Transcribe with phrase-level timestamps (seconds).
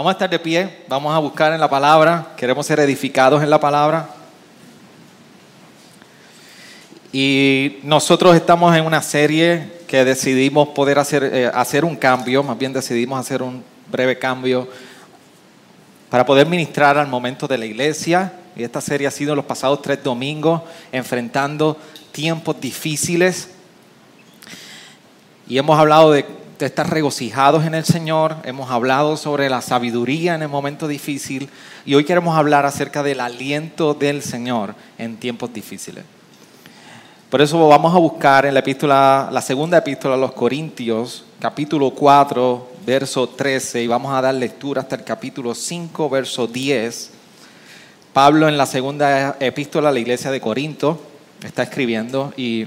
[0.00, 3.50] Vamos a estar de pie, vamos a buscar en la palabra, queremos ser edificados en
[3.50, 4.08] la palabra.
[7.12, 12.56] Y nosotros estamos en una serie que decidimos poder hacer, eh, hacer un cambio, más
[12.56, 14.66] bien decidimos hacer un breve cambio
[16.08, 18.32] para poder ministrar al momento de la iglesia.
[18.56, 20.62] Y esta serie ha sido los pasados tres domingos,
[20.92, 21.76] enfrentando
[22.10, 23.50] tiempos difíciles.
[25.46, 26.24] Y hemos hablado de,
[26.60, 31.48] de estar regocijados en el Señor, hemos hablado sobre la sabiduría en el momento difícil
[31.86, 36.04] y hoy queremos hablar acerca del aliento del Señor en tiempos difíciles.
[37.30, 41.92] Por eso vamos a buscar en la epístola, la segunda epístola a los Corintios, capítulo
[41.92, 47.10] 4, verso 13, y vamos a dar lectura hasta el capítulo 5, verso 10.
[48.12, 51.00] Pablo en la segunda epístola a la iglesia de Corinto
[51.42, 52.66] está escribiendo y,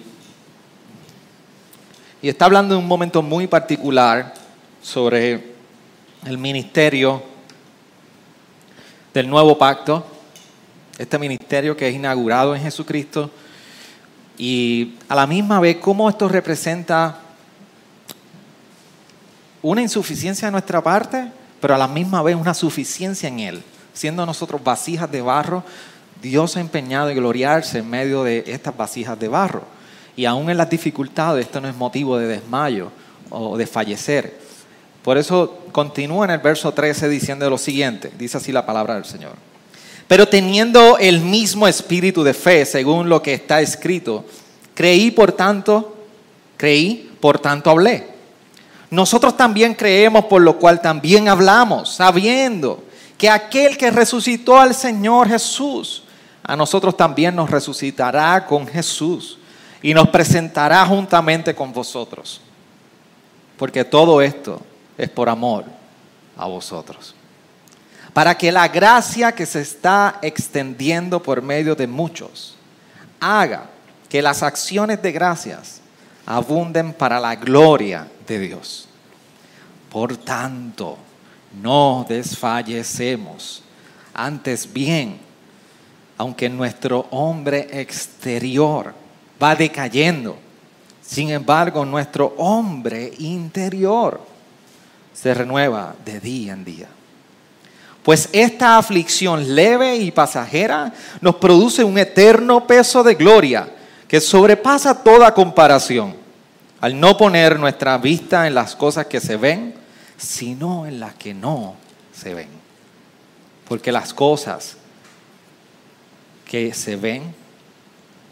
[2.23, 4.33] y está hablando de un momento muy particular
[4.81, 5.55] sobre
[6.25, 7.21] el ministerio
[9.13, 10.05] del nuevo pacto,
[10.97, 13.29] este ministerio que es inaugurado en Jesucristo
[14.37, 17.19] y a la misma vez cómo esto representa
[19.61, 23.63] una insuficiencia de nuestra parte, pero a la misma vez una suficiencia en Él.
[23.93, 25.61] Siendo nosotros vasijas de barro,
[26.21, 29.82] Dios ha empeñado en gloriarse en medio de estas vasijas de barro.
[30.15, 32.91] Y aún en las dificultades, esto no es motivo de desmayo
[33.29, 34.39] o de fallecer.
[35.01, 39.05] Por eso continúa en el verso 13 diciendo lo siguiente, dice así la palabra del
[39.05, 39.33] Señor.
[40.07, 44.25] Pero teniendo el mismo espíritu de fe, según lo que está escrito,
[44.73, 45.95] creí por tanto,
[46.57, 48.07] creí, por tanto hablé.
[48.91, 52.83] Nosotros también creemos, por lo cual también hablamos, sabiendo
[53.17, 56.03] que aquel que resucitó al Señor Jesús,
[56.43, 59.39] a nosotros también nos resucitará con Jesús
[59.83, 62.41] y nos presentará juntamente con vosotros.
[63.57, 64.61] Porque todo esto
[64.97, 65.65] es por amor
[66.37, 67.13] a vosotros.
[68.13, 72.55] Para que la gracia que se está extendiendo por medio de muchos
[73.19, 73.69] haga
[74.07, 75.81] que las acciones de gracias
[76.25, 78.87] abunden para la gloria de Dios.
[79.91, 80.97] Por tanto,
[81.61, 83.63] no desfallecemos.
[84.13, 85.19] Antes bien,
[86.17, 89.02] aunque nuestro hombre exterior
[89.43, 90.37] va decayendo,
[91.01, 94.21] sin embargo nuestro hombre interior
[95.13, 96.87] se renueva de día en día.
[98.03, 103.69] Pues esta aflicción leve y pasajera nos produce un eterno peso de gloria
[104.07, 106.15] que sobrepasa toda comparación,
[106.79, 109.73] al no poner nuestra vista en las cosas que se ven,
[110.17, 111.75] sino en las que no
[112.13, 112.49] se ven.
[113.67, 114.77] Porque las cosas
[116.45, 117.42] que se ven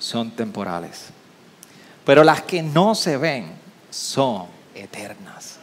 [0.01, 1.05] son temporales,
[2.03, 3.51] pero las que no se ven
[3.89, 5.59] son eternas.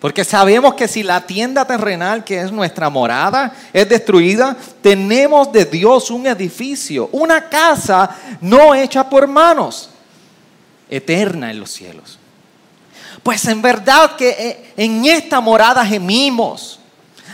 [0.00, 5.64] Porque sabemos que si la tienda terrenal, que es nuestra morada, es destruida, tenemos de
[5.64, 9.90] Dios un edificio, una casa no hecha por manos,
[10.88, 12.18] eterna en los cielos.
[13.22, 16.78] Pues en verdad que en esta morada gemimos,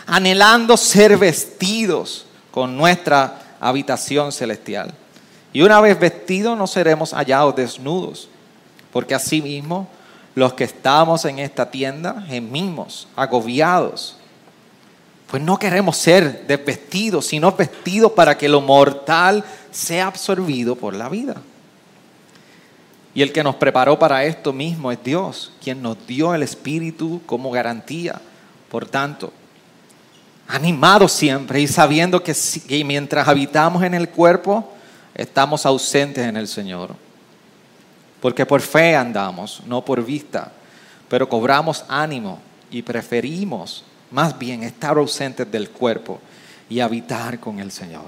[0.07, 4.93] anhelando ser vestidos con nuestra habitación celestial.
[5.55, 8.29] Y una vez vestidos no seremos hallados desnudos,
[8.93, 9.89] porque asimismo
[10.35, 14.17] los que estamos en esta tienda gemimos, agobiados.
[15.29, 21.09] Pues no queremos ser desvestidos, sino vestidos para que lo mortal sea absorbido por la
[21.09, 21.37] vida.
[23.15, 27.23] Y el que nos preparó para esto mismo es Dios, quien nos dio el Espíritu
[27.27, 28.21] como garantía.
[28.69, 29.33] Por tanto,
[30.49, 32.35] animados siempre y sabiendo que,
[32.85, 34.74] mientras habitamos en el cuerpo,
[35.15, 36.95] estamos ausentes en el Señor.
[38.21, 40.51] Porque por fe andamos, no por vista,
[41.09, 42.41] pero cobramos ánimo
[42.71, 46.21] y preferimos más bien estar ausentes del cuerpo
[46.69, 48.07] y habitar con el Señor.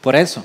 [0.00, 0.44] Por eso,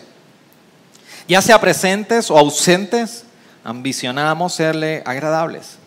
[1.27, 3.25] ya sea presentes o ausentes,
[3.63, 5.77] ambicionamos serle agradables.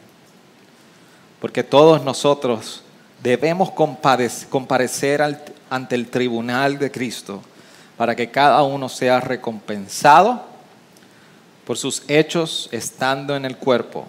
[1.40, 2.82] Porque todos nosotros
[3.22, 5.22] debemos comparecer
[5.68, 7.42] ante el tribunal de Cristo
[8.02, 10.42] para que cada uno sea recompensado
[11.64, 14.08] por sus hechos estando en el cuerpo,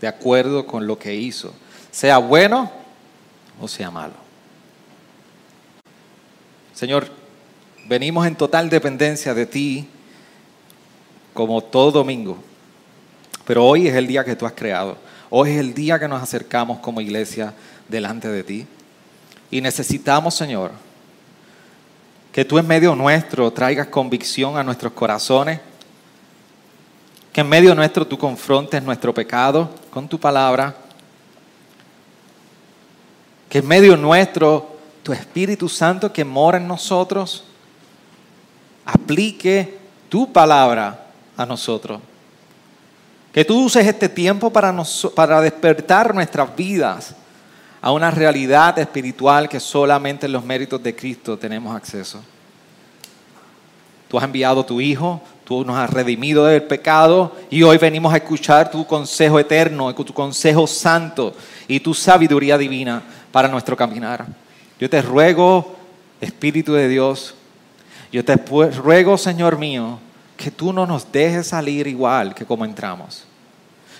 [0.00, 1.54] de acuerdo con lo que hizo,
[1.92, 2.72] sea bueno
[3.60, 4.14] o sea malo.
[6.74, 7.12] Señor,
[7.86, 9.86] venimos en total dependencia de ti
[11.32, 12.38] como todo domingo,
[13.44, 14.98] pero hoy es el día que tú has creado.
[15.30, 17.54] Hoy es el día que nos acercamos como iglesia
[17.88, 18.66] delante de ti.
[19.48, 20.72] Y necesitamos, Señor,
[22.32, 25.60] que tú en medio nuestro traigas convicción a nuestros corazones,
[27.30, 30.74] que en medio nuestro tú confrontes nuestro pecado con tu palabra,
[33.50, 37.44] que en medio nuestro tu Espíritu Santo que mora en nosotros
[38.86, 39.78] aplique
[40.08, 41.06] tu palabra
[41.36, 42.00] a nosotros.
[43.32, 44.74] Que tú uses este tiempo para,
[45.14, 47.14] para despertar nuestras vidas
[47.82, 52.22] a una realidad espiritual que solamente en los méritos de Cristo tenemos acceso.
[54.08, 58.14] Tú has enviado a tu Hijo, tú nos has redimido del pecado y hoy venimos
[58.14, 61.34] a escuchar tu consejo eterno, tu consejo santo
[61.66, 63.02] y tu sabiduría divina
[63.32, 64.26] para nuestro caminar.
[64.78, 65.74] Yo te ruego,
[66.20, 67.34] Espíritu de Dios,
[68.12, 69.98] yo te ruego, Señor mío,
[70.36, 73.24] que tú no nos dejes salir igual que como entramos.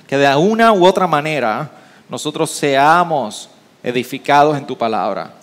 [0.06, 1.68] Que de una u otra manera
[2.08, 3.48] nosotros seamos
[3.82, 5.34] edificados en tu palabra,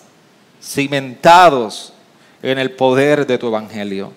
[0.62, 1.94] cimentados
[2.42, 4.14] en el poder de tu evangelio.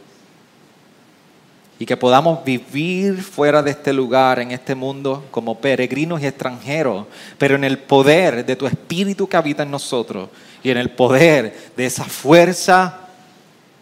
[1.79, 7.07] Y que podamos vivir fuera de este lugar, en este mundo, como peregrinos y extranjeros,
[7.39, 10.29] pero en el poder de tu espíritu que habita en nosotros
[10.63, 13.01] y en el poder de esa fuerza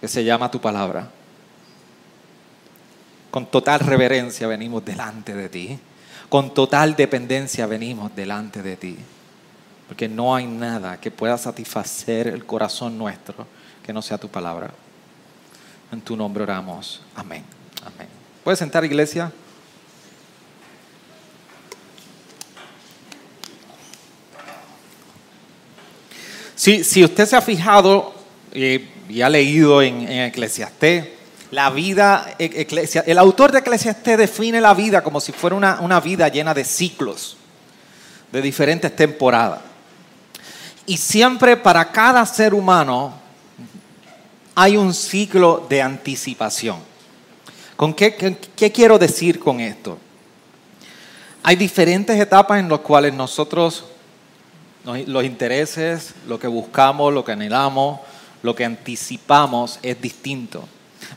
[0.01, 1.11] que se llama tu palabra.
[3.31, 5.79] Con total reverencia venimos delante de ti.
[6.31, 8.97] Con total dependencia venimos delante de ti
[9.91, 13.45] porque no hay nada que pueda satisfacer el corazón nuestro
[13.85, 14.71] que no sea tu palabra.
[15.91, 17.03] En tu nombre oramos.
[17.17, 17.43] Amén.
[17.85, 18.07] Amén.
[18.45, 19.33] ¿Puedes sentar, iglesia?
[26.55, 28.15] Si, si usted se ha fijado
[28.53, 31.09] eh, y ha leído en, en Eclesiastés,
[31.51, 32.69] la vida, e,
[33.07, 37.37] el autor de Eclesiastés define la vida como si fuera una vida llena de ciclos,
[38.31, 39.70] de diferentes temporadas.
[40.87, 43.15] Y siempre para cada ser humano
[44.55, 46.79] hay un ciclo de anticipación.
[47.77, 48.37] ¿Con qué,
[48.75, 49.99] quiero decir con esto?
[51.43, 53.85] Hay diferentes etapas en las cuales nosotros,
[54.85, 58.01] los intereses, lo que buscamos, lo que anhelamos,
[58.43, 60.63] lo que anticipamos es distinto.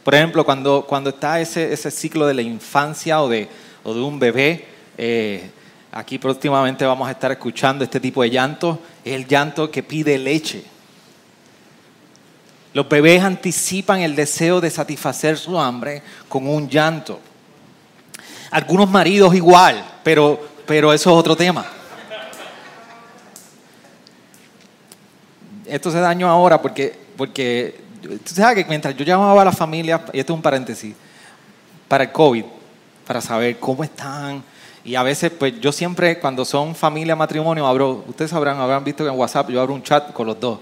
[0.04, 3.50] Por ejemplo, cuando, cuando está ese, ese ciclo de la infancia o de,
[3.83, 4.65] o de un bebé,
[4.98, 5.51] eh,
[5.95, 10.17] Aquí próximamente vamos a estar escuchando este tipo de llanto, es el llanto que pide
[10.17, 10.63] leche.
[12.73, 17.19] Los bebés anticipan el deseo de satisfacer su hambre con un llanto.
[18.49, 21.63] Algunos maridos igual, pero, pero eso es otro tema.
[25.67, 30.03] Esto se daño ahora porque, porque tú sabes que mientras yo llamaba a la familia,
[30.11, 30.95] y esto es un paréntesis,
[31.87, 32.45] para el COVID,
[33.05, 34.43] para saber cómo están,
[34.85, 39.03] y a veces, pues yo siempre, cuando son familia, matrimonio, abro, ustedes sabrán, habrán visto
[39.03, 40.59] que en WhatsApp yo abro un chat con los dos.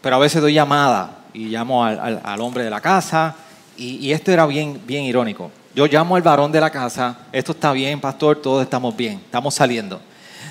[0.00, 3.36] Pero a veces doy llamada y llamo al, hombre de la casa.
[3.76, 5.50] Y, esto era bien, bien irónico.
[5.74, 9.54] Yo llamo al varón de la casa, esto está bien, pastor, todos estamos bien, estamos
[9.54, 10.00] saliendo.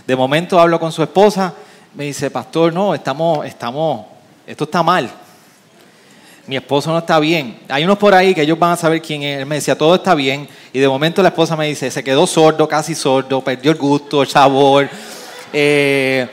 [0.08, 1.54] De momento hablo con su esposa,
[1.94, 4.06] me dice, pastor, no, estamos, estamos,
[4.48, 5.12] esto está mal
[6.50, 7.60] mi esposo no está bien.
[7.70, 9.38] Hay unos por ahí que ellos van a saber quién es.
[9.38, 10.50] Él me decía, todo está bien.
[10.74, 14.24] Y de momento la esposa me dice, se quedó sordo, casi sordo, perdió el gusto,
[14.24, 14.90] el sabor.
[15.54, 16.28] Eh,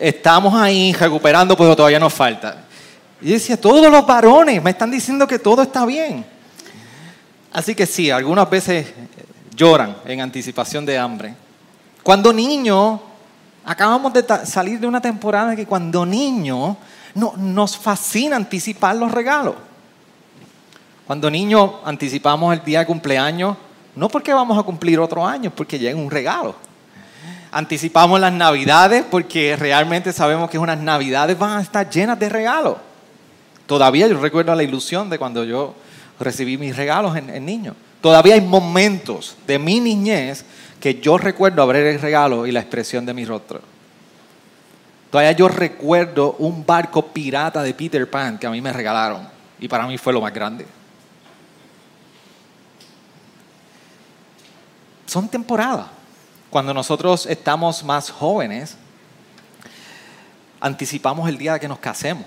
[0.00, 2.64] estamos ahí recuperando, pero todavía nos falta.
[3.20, 6.24] Y decía, todos los varones me están diciendo que todo está bien.
[7.52, 8.86] Así que sí, algunas veces
[9.54, 11.34] lloran en anticipación de hambre.
[12.02, 13.02] Cuando niño,
[13.66, 16.78] acabamos de salir de una temporada que cuando niño
[17.18, 19.54] no, nos fascina anticipar los regalos.
[21.06, 23.56] Cuando niños anticipamos el día de cumpleaños,
[23.96, 26.54] no porque vamos a cumplir otro año, porque llega un regalo.
[27.50, 32.76] Anticipamos las navidades porque realmente sabemos que unas navidades van a estar llenas de regalos.
[33.66, 35.74] Todavía yo recuerdo la ilusión de cuando yo
[36.20, 37.74] recibí mis regalos en, en niño.
[38.00, 40.44] Todavía hay momentos de mi niñez
[40.78, 43.60] que yo recuerdo abrir el regalo y la expresión de mi rostro.
[45.10, 49.26] Todavía yo recuerdo un barco pirata de Peter Pan que a mí me regalaron
[49.58, 50.66] y para mí fue lo más grande.
[55.06, 55.86] Son temporadas.
[56.50, 58.76] Cuando nosotros estamos más jóvenes,
[60.60, 62.24] anticipamos el día de que nos casemos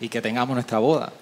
[0.00, 1.12] y que tengamos nuestra boda.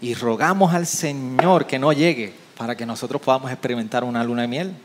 [0.00, 4.48] Y rogamos al Señor que no llegue para que nosotros podamos experimentar una luna de
[4.48, 4.76] miel.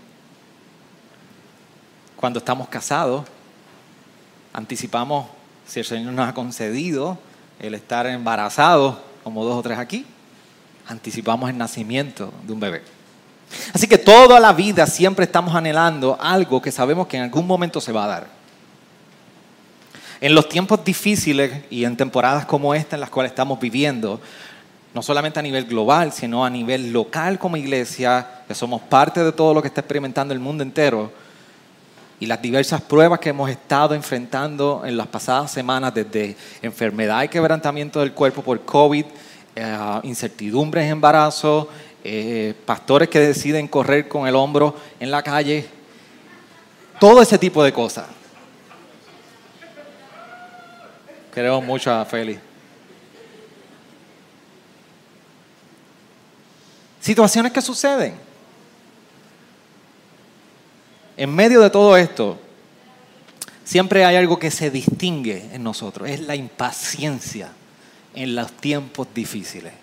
[2.16, 3.26] Cuando estamos casados,
[4.58, 5.28] anticipamos,
[5.68, 7.20] si el Señor nos ha concedido
[7.60, 10.04] el estar embarazado, como dos o tres aquí,
[10.88, 12.82] anticipamos el nacimiento de un bebé.
[13.72, 17.80] Así que toda la vida siempre estamos anhelando algo que sabemos que en algún momento
[17.80, 18.28] se va a dar.
[20.22, 24.20] En los tiempos difíciles y en temporadas como esta en las cuales estamos viviendo,
[24.96, 29.32] no solamente a nivel global, sino a nivel local como iglesia, que somos parte de
[29.32, 31.12] todo lo que está experimentando el mundo entero,
[32.20, 37.28] y las diversas pruebas que hemos estado enfrentando en las pasadas semanas, desde enfermedad y
[37.28, 39.06] quebrantamiento del cuerpo por COVID,
[39.56, 41.70] eh, incertidumbres en embarazo,
[42.04, 45.68] eh, pastores que deciden correr con el hombro en la calle,
[47.00, 48.08] todo ese tipo de cosas.
[51.34, 52.42] Queremos mucho a Félix.
[57.00, 58.27] Situaciones que suceden.
[61.18, 62.40] En medio de todo esto,
[63.66, 67.52] siempre hay algo que se distingue en nosotros, es la impaciencia
[68.14, 69.74] en los tiempos difíciles.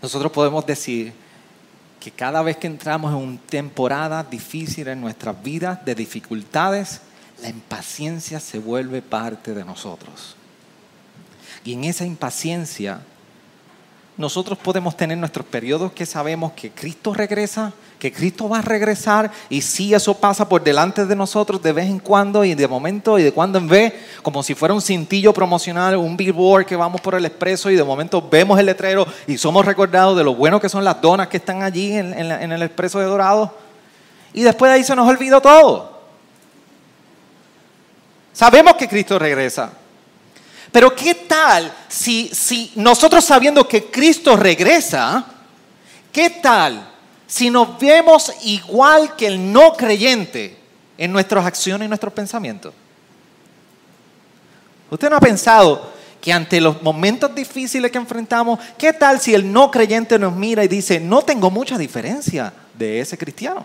[0.00, 1.12] Nosotros podemos decir
[2.00, 7.00] que cada vez que entramos en una temporada difícil en nuestras vidas, de dificultades,
[7.40, 10.36] la impaciencia se vuelve parte de nosotros.
[11.64, 13.00] Y en esa impaciencia
[14.16, 19.30] nosotros podemos tener nuestros periodos que sabemos que Cristo regresa, que Cristo va a regresar
[19.48, 23.18] y si eso pasa por delante de nosotros de vez en cuando y de momento
[23.18, 23.92] y de cuando en vez,
[24.22, 27.82] como si fuera un cintillo promocional, un billboard que vamos por el expreso y de
[27.82, 31.38] momento vemos el letrero y somos recordados de lo bueno que son las donas que
[31.38, 33.52] están allí en, en el expreso de Dorado.
[34.32, 36.02] Y después de ahí se nos olvidó todo.
[38.32, 39.72] Sabemos que Cristo regresa.
[40.74, 45.24] Pero ¿qué tal si, si nosotros sabiendo que Cristo regresa,
[46.10, 46.84] qué tal
[47.28, 50.58] si nos vemos igual que el no creyente
[50.98, 52.74] en nuestras acciones y nuestros pensamientos?
[54.90, 59.52] ¿Usted no ha pensado que ante los momentos difíciles que enfrentamos, qué tal si el
[59.52, 63.64] no creyente nos mira y dice, no tengo mucha diferencia de ese cristiano?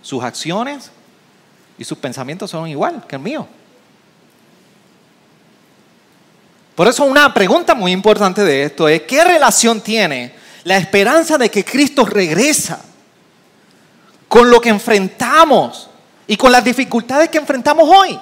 [0.00, 0.92] Sus acciones
[1.76, 3.48] y sus pensamientos son igual que el mío.
[6.80, 10.32] Por eso una pregunta muy importante de esto es, ¿qué relación tiene
[10.64, 12.80] la esperanza de que Cristo regresa
[14.26, 15.90] con lo que enfrentamos
[16.26, 18.18] y con las dificultades que enfrentamos hoy?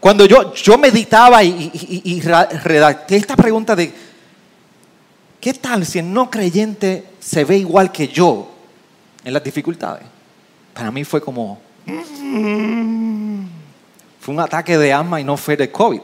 [0.00, 3.94] Cuando yo, yo meditaba y, redacté esta pregunta de,
[5.40, 8.50] ¿qué tal si el no creyente se ve igual que yo
[9.22, 10.02] en las dificultades?
[10.74, 11.60] Para mí fue como...
[14.30, 16.00] Un ataque de asma y no fue de COVID.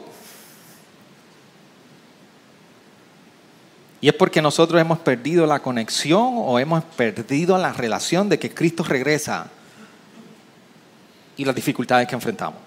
[4.01, 8.53] Y es porque nosotros hemos perdido la conexión o hemos perdido la relación de que
[8.53, 9.47] Cristo regresa
[11.37, 12.59] y las dificultades que enfrentamos.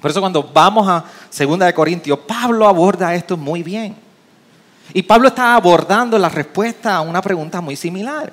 [0.00, 1.04] Por eso cuando vamos a
[1.36, 3.94] 2 de Corintios, Pablo aborda esto muy bien.
[4.94, 8.32] Y Pablo está abordando la respuesta a una pregunta muy similar.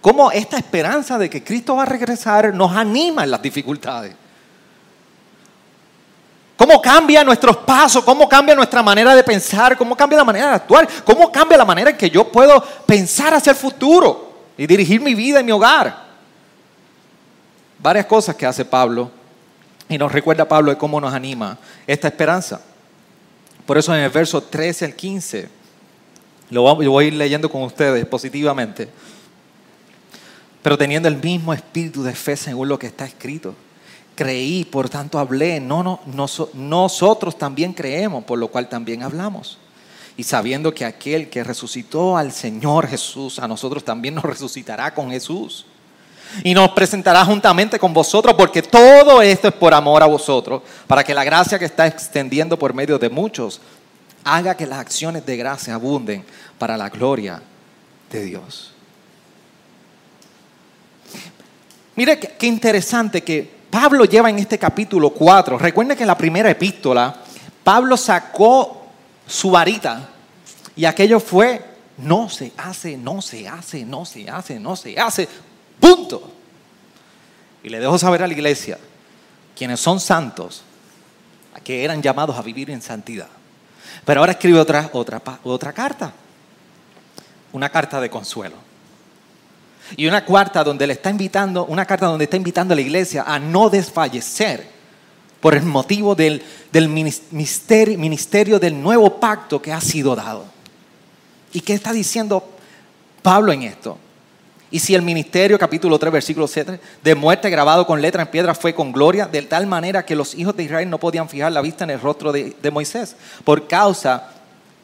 [0.00, 4.14] ¿Cómo esta esperanza de que Cristo va a regresar nos anima en las dificultades?
[6.56, 8.02] ¿Cómo cambia nuestros pasos?
[8.02, 9.76] ¿Cómo cambia nuestra manera de pensar?
[9.76, 10.88] ¿Cómo cambia la manera de actuar?
[11.04, 15.14] ¿Cómo cambia la manera en que yo puedo pensar hacia el futuro y dirigir mi
[15.14, 16.06] vida y mi hogar?
[17.78, 19.10] Varias cosas que hace Pablo
[19.86, 22.62] y nos recuerda Pablo de cómo nos anima esta esperanza.
[23.66, 25.48] Por eso en el verso 13 al 15,
[26.50, 28.88] lo voy a ir leyendo con ustedes positivamente,
[30.62, 33.54] pero teniendo el mismo espíritu de fe según lo que está escrito
[34.16, 35.60] creí, por tanto hablé.
[35.60, 39.58] No, no, nosotros también creemos, por lo cual también hablamos.
[40.16, 45.10] Y sabiendo que aquel que resucitó al Señor Jesús, a nosotros también nos resucitará con
[45.10, 45.66] Jesús.
[46.42, 51.04] Y nos presentará juntamente con vosotros, porque todo esto es por amor a vosotros, para
[51.04, 53.60] que la gracia que está extendiendo por medio de muchos
[54.24, 56.24] haga que las acciones de gracia abunden
[56.58, 57.40] para la gloria
[58.10, 58.72] de Dios.
[61.94, 66.50] Mire qué interesante que Pablo lleva en este capítulo 4, recuerden que en la primera
[66.50, 67.14] epístola,
[67.62, 68.86] Pablo sacó
[69.26, 70.08] su varita
[70.74, 71.62] y aquello fue,
[71.98, 75.28] no se hace, no se hace, no se hace, no se hace,
[75.78, 76.32] punto.
[77.62, 78.78] Y le dejo saber a la iglesia,
[79.54, 80.62] quienes son santos,
[81.62, 83.28] que eran llamados a vivir en santidad.
[84.06, 86.14] Pero ahora escribe otra, otra, otra carta,
[87.52, 88.56] una carta de consuelo.
[89.96, 93.24] Y una cuarta donde le está invitando, una carta donde está invitando a la iglesia
[93.26, 94.66] a no desfallecer
[95.40, 100.44] por el motivo del, del ministerio, ministerio del nuevo pacto que ha sido dado.
[101.52, 102.42] ¿Y qué está diciendo
[103.22, 103.98] Pablo en esto?
[104.70, 108.54] Y si el ministerio, capítulo 3, versículo 7, de muerte grabado con letra en piedra
[108.54, 111.60] fue con gloria, de tal manera que los hijos de Israel no podían fijar la
[111.60, 113.14] vista en el rostro de, de Moisés,
[113.44, 114.30] por causa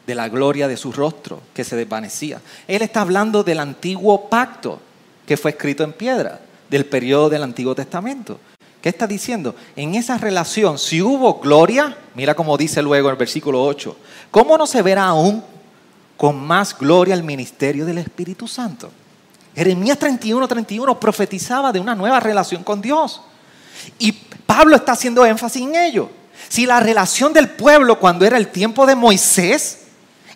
[0.06, 2.40] de la gloria de su rostro que se desvanecía.
[2.68, 4.80] Él está hablando del antiguo pacto
[5.26, 8.38] que fue escrito en piedra, del periodo del Antiguo Testamento.
[8.80, 9.54] ¿Qué está diciendo?
[9.76, 13.96] En esa relación, si hubo gloria, mira cómo dice luego en el versículo 8,
[14.30, 15.44] ¿cómo no se verá aún
[16.16, 18.90] con más gloria el ministerio del Espíritu Santo?
[19.54, 23.20] Jeremías 31, 31 profetizaba de una nueva relación con Dios.
[23.98, 26.10] Y Pablo está haciendo énfasis en ello.
[26.48, 29.82] Si la relación del pueblo cuando era el tiempo de Moisés,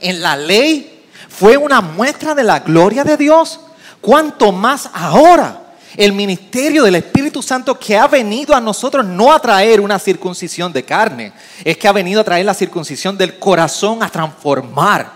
[0.00, 3.60] en la ley, fue una muestra de la gloria de Dios,
[4.06, 5.62] cuanto más ahora
[5.96, 10.72] el ministerio del Espíritu Santo que ha venido a nosotros no a traer una circuncisión
[10.72, 11.32] de carne,
[11.64, 15.10] es que ha venido a traer la circuncisión del corazón, a transformar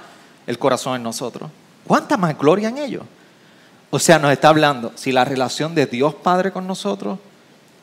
[0.44, 1.48] el corazón en nosotros.
[1.86, 3.06] ¿Cuánta más gloria en ello?
[3.90, 7.20] O sea, nos está hablando, si la relación de Dios Padre con nosotros,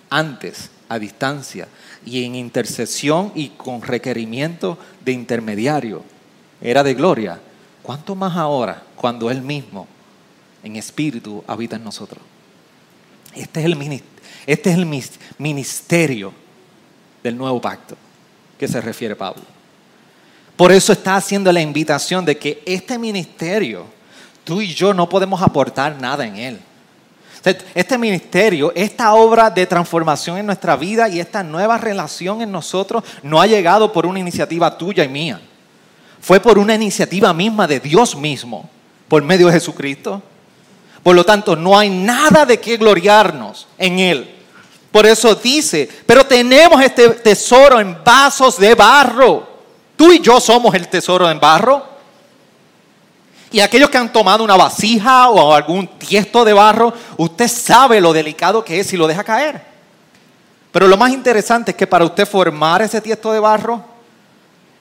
[0.10, 1.70] antes, a distancia,
[2.06, 6.04] y en intercesión y con requerimiento de intermediario,
[6.60, 7.40] era de gloria,
[7.82, 9.88] ¿cuánto más ahora cuando Él mismo,
[10.68, 12.22] en espíritu, habita en nosotros?
[13.34, 14.04] Este es el,
[14.46, 14.86] este es el
[15.38, 16.34] ministerio
[17.24, 17.96] del nuevo pacto
[18.58, 19.44] que se refiere Pablo.
[20.56, 23.86] Por eso está haciendo la invitación de que este ministerio,
[24.44, 26.60] tú y yo no podemos aportar nada en él.
[27.76, 33.04] Este ministerio, esta obra de transformación en nuestra vida y esta nueva relación en nosotros
[33.24, 35.40] no ha llegado por una iniciativa tuya y mía.
[36.20, 38.70] Fue por una iniciativa misma de Dios mismo,
[39.08, 40.22] por medio de Jesucristo.
[41.08, 44.36] Por lo tanto, no hay nada de qué gloriarnos en Él.
[44.92, 49.48] Por eso dice, pero tenemos este tesoro en vasos de barro.
[49.96, 51.82] Tú y yo somos el tesoro en barro.
[53.52, 58.12] Y aquellos que han tomado una vasija o algún tiesto de barro, usted sabe lo
[58.12, 59.62] delicado que es si lo deja caer.
[60.74, 63.82] Pero lo más interesante es que para usted formar ese tiesto de barro,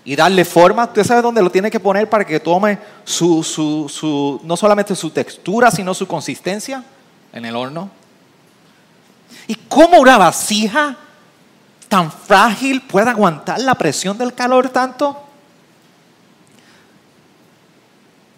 [0.06, 0.84] y darle forma.
[0.84, 5.10] Usted sabe dónde lo tiene que poner para que tome su, su, no solamente su
[5.10, 6.82] textura, sino su consistencia
[7.32, 7.90] en el horno.
[9.48, 10.96] ¿Y cómo una vasija
[11.88, 15.24] tan frágil puede aguantar la presión del calor tanto?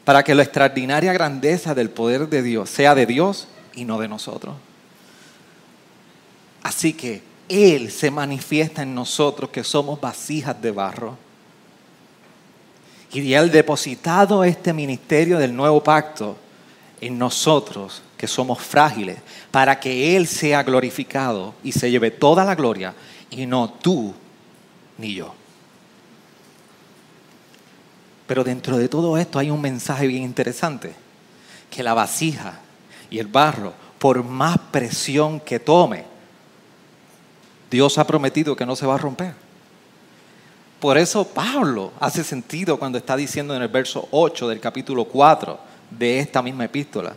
[0.06, 4.08] Para que la extraordinaria grandeza del poder de Dios sea de Dios y no de
[4.08, 4.54] nosotros.
[6.62, 11.27] Así que Él se manifiesta en nosotros que somos vasijas de barro
[13.12, 16.36] y Él depositado este ministerio del nuevo pacto
[17.00, 19.18] en nosotros, que somos frágiles,
[19.50, 22.94] para que Él sea glorificado y se lleve toda la gloria,
[23.30, 24.14] y no tú
[24.98, 25.34] ni yo.
[28.26, 30.92] Pero dentro de todo esto hay un mensaje bien interesante,
[31.70, 32.60] que la vasija
[33.08, 36.04] y el barro, por más presión que tome,
[37.70, 39.47] Dios ha prometido que no se va a romper.
[40.80, 45.58] Por eso Pablo hace sentido cuando está diciendo en el verso 8 del capítulo 4
[45.90, 47.14] de esta misma epístola,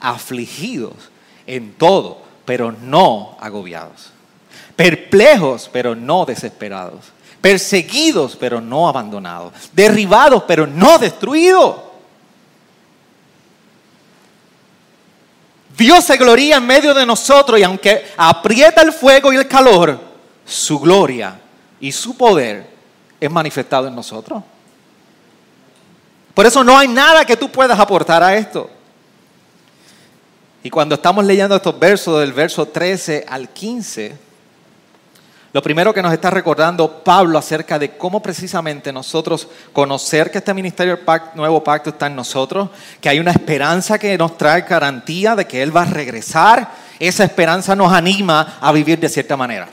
[0.00, 0.94] afligidos
[1.46, 4.10] en todo, pero no agobiados,
[4.76, 11.76] perplejos, pero no desesperados, perseguidos, pero no abandonados, derribados, pero no destruidos.
[15.76, 19.98] Dios se gloria en medio de nosotros y aunque aprieta el fuego y el calor,
[20.46, 21.38] su gloria
[21.78, 22.71] y su poder
[23.22, 24.42] es manifestado en nosotros.
[26.34, 28.68] Por eso no hay nada que tú puedas aportar a esto.
[30.64, 34.16] Y cuando estamos leyendo estos versos del verso 13 al 15,
[35.52, 40.52] lo primero que nos está recordando Pablo acerca de cómo precisamente nosotros conocer que este
[40.52, 45.36] ministerio del nuevo pacto está en nosotros, que hay una esperanza que nos trae garantía
[45.36, 49.68] de que Él va a regresar, esa esperanza nos anima a vivir de cierta manera.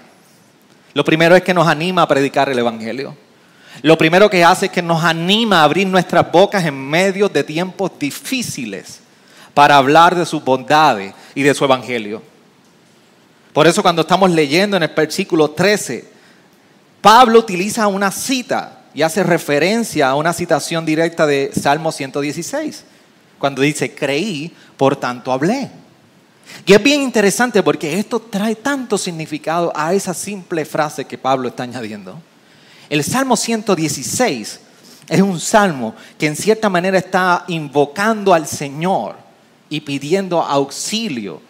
[0.94, 3.29] Lo primero es que nos anima a predicar el Evangelio.
[3.82, 7.44] Lo primero que hace es que nos anima a abrir nuestras bocas en medio de
[7.44, 9.00] tiempos difíciles
[9.54, 12.22] para hablar de sus bondades y de su evangelio.
[13.54, 16.06] Por eso cuando estamos leyendo en el versículo 13,
[17.02, 22.84] Pablo utiliza una cita y hace referencia a una citación directa de Salmo 116,
[23.38, 25.72] cuando dice, creí, por tanto hablé.
[26.66, 31.48] Y es bien interesante porque esto trae tanto significado a esa simple frase que Pablo
[31.48, 32.20] está añadiendo.
[32.90, 34.60] El Salmo 116
[35.10, 39.16] es un salmo que en cierta manera está invocando al Señor
[39.70, 41.42] y pidiendo auxilio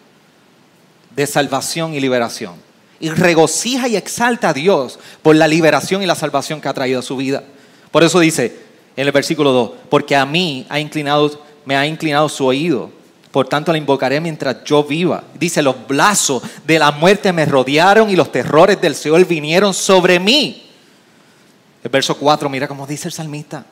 [1.16, 2.54] de salvación y liberación.
[3.00, 7.00] Y regocija y exalta a Dios por la liberación y la salvación que ha traído
[7.00, 7.42] a su vida.
[7.90, 8.56] Por eso dice
[8.96, 12.90] en el versículo 2, porque a mí ha inclinado, me ha inclinado su oído,
[13.30, 15.22] Por tanto la invocaré mientras yo viva.
[15.38, 20.18] Dice, los brazos de la muerte me rodearon y los terrores del Seol vinieron sobre
[20.18, 20.69] mí.
[21.82, 23.64] El verso 4, mira cómo dice el salmista.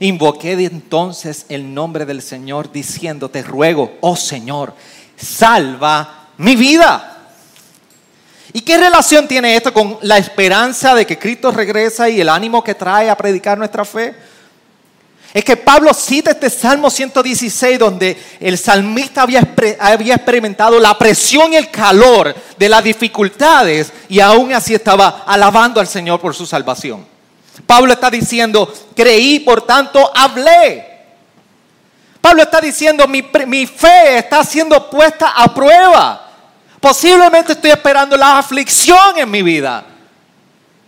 [0.00, 4.74] Invoqué entonces el nombre del Señor diciendo, te ruego, oh Señor,
[5.16, 7.14] salva mi vida.
[8.52, 12.62] ¿Y qué relación tiene esto con la esperanza de que Cristo regresa y el ánimo
[12.62, 14.14] que trae a predicar nuestra fe?
[15.34, 19.46] Es que Pablo cita este Salmo 116 donde el salmista había,
[19.78, 25.80] había experimentado la presión y el calor de las dificultades y aún así estaba alabando
[25.80, 27.17] al Señor por su salvación.
[27.66, 30.86] Pablo está diciendo, creí, por tanto hablé.
[32.20, 36.28] Pablo está diciendo, mi, mi fe está siendo puesta a prueba.
[36.80, 39.84] Posiblemente estoy esperando la aflicción en mi vida.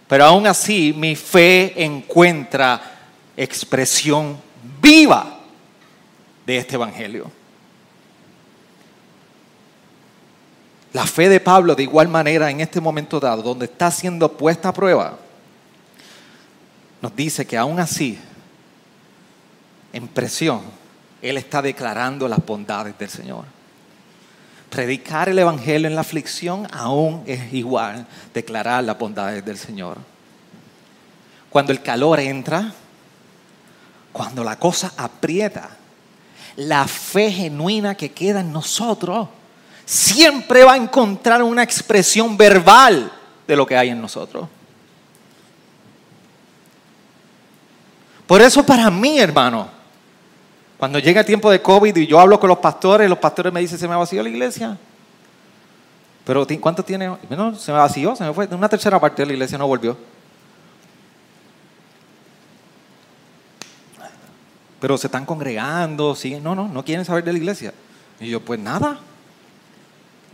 [0.07, 2.81] Pero aún así mi fe encuentra
[3.37, 4.41] expresión
[4.81, 5.39] viva
[6.45, 7.31] de este Evangelio.
[10.93, 14.71] La fe de Pablo de igual manera en este momento dado, donde está siendo puesta
[14.71, 15.17] a prueba,
[17.03, 18.19] nos dice que aún así,
[19.93, 20.63] en presión,
[21.23, 23.45] Él está declarando las bondades del Señor.
[24.69, 29.99] Predicar el Evangelio en la aflicción aún es igual declarar las bondades del Señor.
[31.51, 32.73] Cuando el calor entra,
[34.13, 35.71] cuando la cosa aprieta,
[36.57, 39.29] la fe genuina que queda en nosotros
[39.85, 43.11] siempre va a encontrar una expresión verbal
[43.47, 44.49] de lo que hay en nosotros.
[48.31, 49.69] Por eso para mí, hermano,
[50.79, 53.59] cuando llega el tiempo de COVID y yo hablo con los pastores, los pastores me
[53.59, 54.79] dicen, se me vació la iglesia.
[56.25, 57.13] Pero ¿cuánto tiene?
[57.29, 58.47] No, se me vació, se me fue.
[58.47, 59.97] Una tercera parte de la iglesia no volvió.
[64.79, 66.45] Pero se están congregando, siguen.
[66.45, 67.75] No, no, no quieren saber de la iglesia.
[68.21, 69.01] Y yo, pues nada.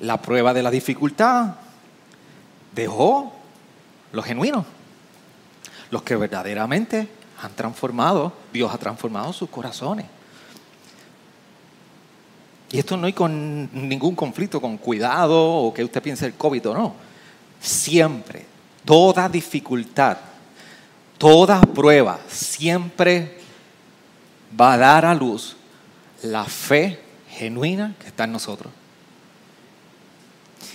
[0.00, 1.54] La prueba de la dificultad
[2.74, 3.32] dejó
[4.12, 4.66] los genuinos,
[5.90, 10.06] los que verdaderamente han transformado, Dios ha transformado sus corazones.
[12.70, 16.68] Y esto no hay con ningún conflicto con cuidado o que usted piense el COVID
[16.68, 16.94] o no.
[17.60, 18.44] Siempre,
[18.84, 20.16] toda dificultad,
[21.16, 23.38] toda prueba, siempre
[24.58, 25.56] va a dar a luz
[26.22, 28.72] la fe genuina que está en nosotros.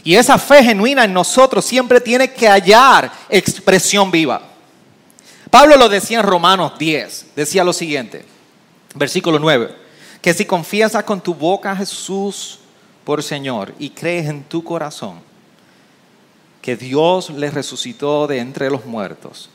[0.04, 4.51] Y esa fe genuina en nosotros siempre tiene que hallar expresión viva.
[5.52, 8.26] Pablo lo decía en Romanos 10, decía lo siguiente,
[8.96, 9.76] versículo 9,
[10.22, 12.60] que si confiesas con tu boca a Jesús
[13.04, 15.20] por Señor y crees en tu corazón
[16.62, 19.50] que Dios le resucitó de entre los muertos,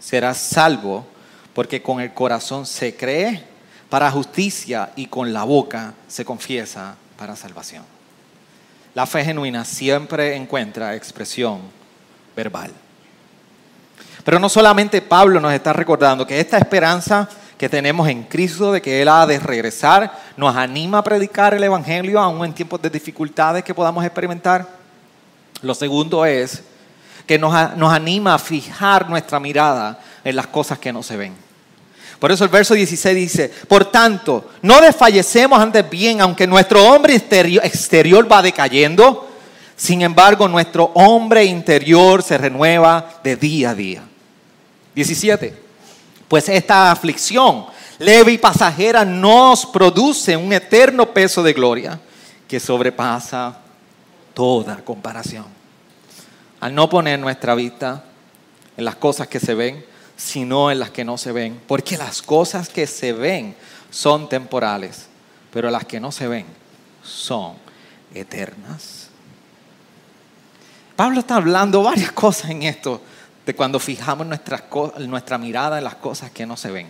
[0.00, 1.06] serás salvo
[1.54, 3.44] porque con el corazón se cree
[3.88, 7.84] para justicia y con la boca se confiesa para salvación.
[8.94, 11.60] La fe genuina siempre encuentra expresión
[12.34, 12.72] verbal.
[14.26, 18.82] Pero no solamente Pablo nos está recordando que esta esperanza que tenemos en Cristo de
[18.82, 22.90] que Él ha de regresar nos anima a predicar el Evangelio aún en tiempos de
[22.90, 24.66] dificultades que podamos experimentar.
[25.62, 26.64] Lo segundo es
[27.24, 31.32] que nos, nos anima a fijar nuestra mirada en las cosas que no se ven.
[32.18, 37.14] Por eso el verso 16 dice, por tanto, no desfallecemos antes bien, aunque nuestro hombre
[37.14, 39.30] exterior, exterior va decayendo,
[39.76, 44.02] sin embargo nuestro hombre interior se renueva de día a día.
[44.96, 45.54] 17.
[46.26, 47.66] Pues esta aflicción
[47.98, 52.00] leve y pasajera nos produce un eterno peso de gloria
[52.48, 53.58] que sobrepasa
[54.32, 55.44] toda comparación.
[56.60, 58.04] Al no poner nuestra vista
[58.76, 59.84] en las cosas que se ven,
[60.16, 61.60] sino en las que no se ven.
[61.66, 63.54] Porque las cosas que se ven
[63.90, 65.08] son temporales,
[65.52, 66.46] pero las que no se ven
[67.02, 67.52] son
[68.14, 69.10] eternas.
[70.96, 73.02] Pablo está hablando varias cosas en esto
[73.46, 76.88] de cuando fijamos nuestra, mirada en las cosas que no se ven.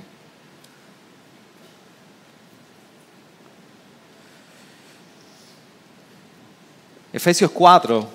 [7.12, 8.08] Efesios 4,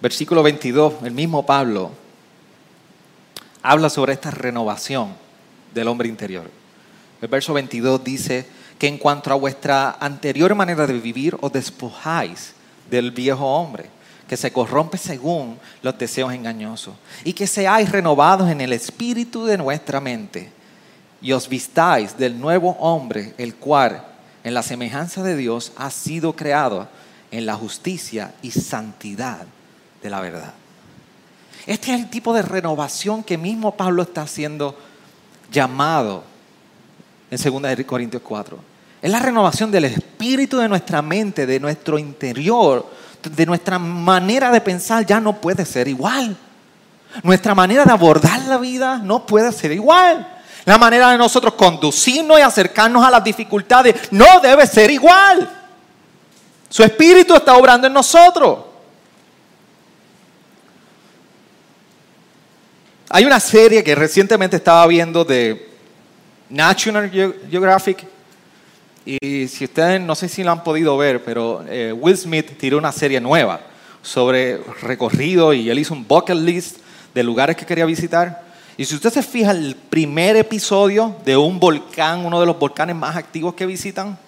[0.00, 1.90] versículo 22, el mismo Pablo
[3.62, 5.14] habla sobre esta renovación
[5.74, 6.48] del hombre interior.
[7.20, 8.46] El verso 22 dice
[8.78, 12.54] que en cuanto a vuestra anterior manera de vivir os despojáis
[12.92, 13.86] del viejo hombre,
[14.28, 19.56] que se corrompe según los deseos engañosos, y que seáis renovados en el espíritu de
[19.56, 20.52] nuestra mente,
[21.22, 24.04] y os vistáis del nuevo hombre, el cual,
[24.44, 26.86] en la semejanza de Dios, ha sido creado
[27.30, 29.46] en la justicia y santidad
[30.02, 30.52] de la verdad.
[31.66, 34.76] Este es el tipo de renovación que mismo Pablo está haciendo
[35.50, 36.24] llamado
[37.30, 38.71] en 2 Corintios 4.
[39.02, 42.86] Es la renovación del espíritu de nuestra mente, de nuestro interior,
[43.20, 46.36] de nuestra manera de pensar ya no puede ser igual.
[47.24, 50.26] Nuestra manera de abordar la vida no puede ser igual.
[50.64, 55.50] La manera de nosotros conducirnos y acercarnos a las dificultades no debe ser igual.
[56.68, 58.60] Su espíritu está obrando en nosotros.
[63.08, 65.70] Hay una serie que recientemente estaba viendo de
[66.48, 68.11] National Geographic.
[69.04, 72.78] Y si ustedes no sé si lo han podido ver, pero eh, Will Smith tiró
[72.78, 73.60] una serie nueva
[74.02, 76.78] sobre recorrido y él hizo un bucket list
[77.14, 78.42] de lugares que quería visitar.
[78.76, 82.96] Y si usted se fija, el primer episodio de un volcán, uno de los volcanes
[82.96, 84.18] más activos que visitan,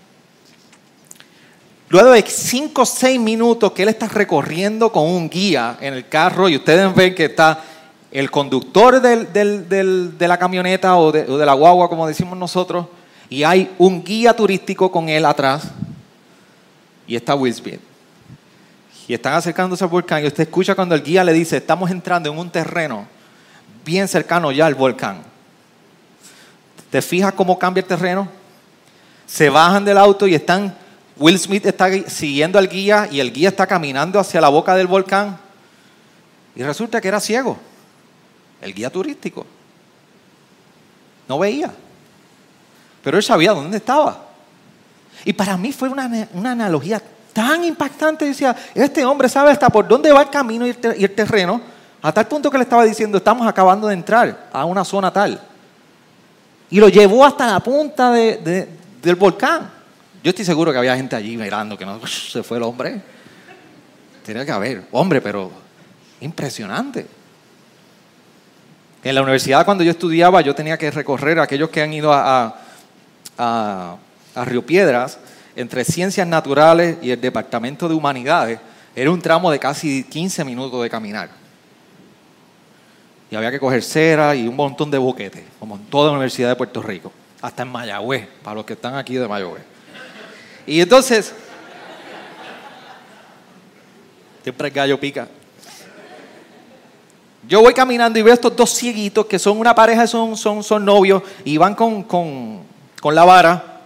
[1.88, 6.08] luego de 5 o 6 minutos que él está recorriendo con un guía en el
[6.08, 7.62] carro y ustedes ven que está
[8.10, 12.86] el conductor de la camioneta o de, la guagua, como decimos nosotros,
[13.34, 15.64] y hay un guía turístico con él atrás,
[17.04, 17.80] y está Will Smith.
[19.08, 22.30] Y están acercándose al volcán, y usted escucha cuando el guía le dice, estamos entrando
[22.30, 23.08] en un terreno
[23.84, 25.24] bien cercano ya al volcán.
[26.90, 28.28] ¿Te fijas cómo cambia el terreno?
[29.26, 30.72] Se bajan del auto y están,
[31.16, 34.86] Will Smith está siguiendo al guía y el guía está caminando hacia la boca del
[34.86, 35.38] volcán.
[36.54, 37.58] Y resulta que era ciego
[38.60, 39.44] el guía turístico.
[41.28, 41.74] No veía.
[43.04, 44.18] Pero él sabía dónde estaba.
[45.26, 46.04] Y para mí fue una,
[46.50, 47.00] analogía
[47.32, 48.24] tan impactante.
[48.24, 51.60] Decía, este hombre sabe hasta por dónde va el camino y el, terreno,
[52.00, 55.38] a tal punto que le estaba diciendo, estamos acabando de entrar a una zona tal.
[56.70, 59.70] Y lo llevó hasta la punta del volcán.
[60.22, 63.02] Yo estoy seguro que había gente allí mirando que no se fue el hombre.
[64.24, 65.52] Tenía que haber, hombre, pero
[66.22, 67.06] impresionante.
[69.02, 72.46] En la universidad cuando yo estudiaba yo tenía que recorrer aquellos que han ido a,
[72.46, 72.54] a,
[73.36, 75.18] Río Piedras
[75.56, 78.58] entre ciencias naturales y el departamento de humanidades.
[78.94, 81.30] Era un tramo de casi 15 minutos de caminar.
[83.30, 86.48] Y había que coger cera y un montón de boquetes, como en toda la Universidad
[86.48, 89.62] de Puerto Rico, hasta en Mayagüez, para los que están aquí de Mayagüez.
[90.66, 91.34] Y entonces,
[94.42, 95.28] siempre el gallo pica.
[97.46, 100.84] Yo voy caminando y veo estos dos cieguitos que son una pareja, son, son, son
[100.84, 102.04] novios y van con,
[103.12, 103.80] la vara.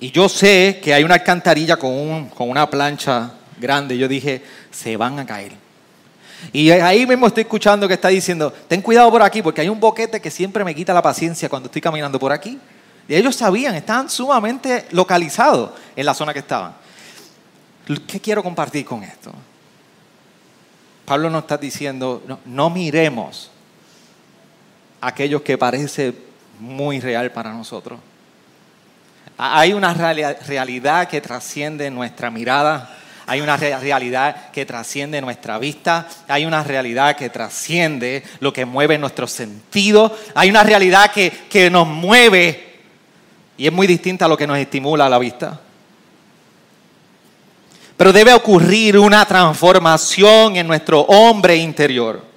[0.00, 3.96] Y yo sé que hay una alcantarilla con, un, con una plancha grande.
[3.96, 5.52] Yo dije, se van a caer.
[6.52, 9.78] Y ahí mismo estoy escuchando que está diciendo, ten cuidado por aquí porque hay un
[9.78, 12.58] boquete que siempre me quita la paciencia cuando estoy caminando por aquí.
[13.08, 16.74] Y ellos sabían, estaban sumamente localizados en la zona que estaban.
[18.06, 19.32] ¿Qué quiero compartir con esto?
[21.04, 23.50] Pablo nos está diciendo, no, miremos
[25.00, 26.14] aquellos que parece
[26.62, 27.98] muy real para nosotros.
[29.36, 32.96] Hay una realidad que trasciende nuestra mirada,
[33.26, 38.96] hay una realidad que trasciende nuestra vista, hay una realidad que trasciende lo que mueve
[38.98, 42.80] nuestros sentidos, hay una realidad que, que nos mueve
[43.56, 45.60] y es muy distinta a lo que nos estimula la vista.
[47.96, 52.31] Pero debe ocurrir una transformación en nuestro hombre interior.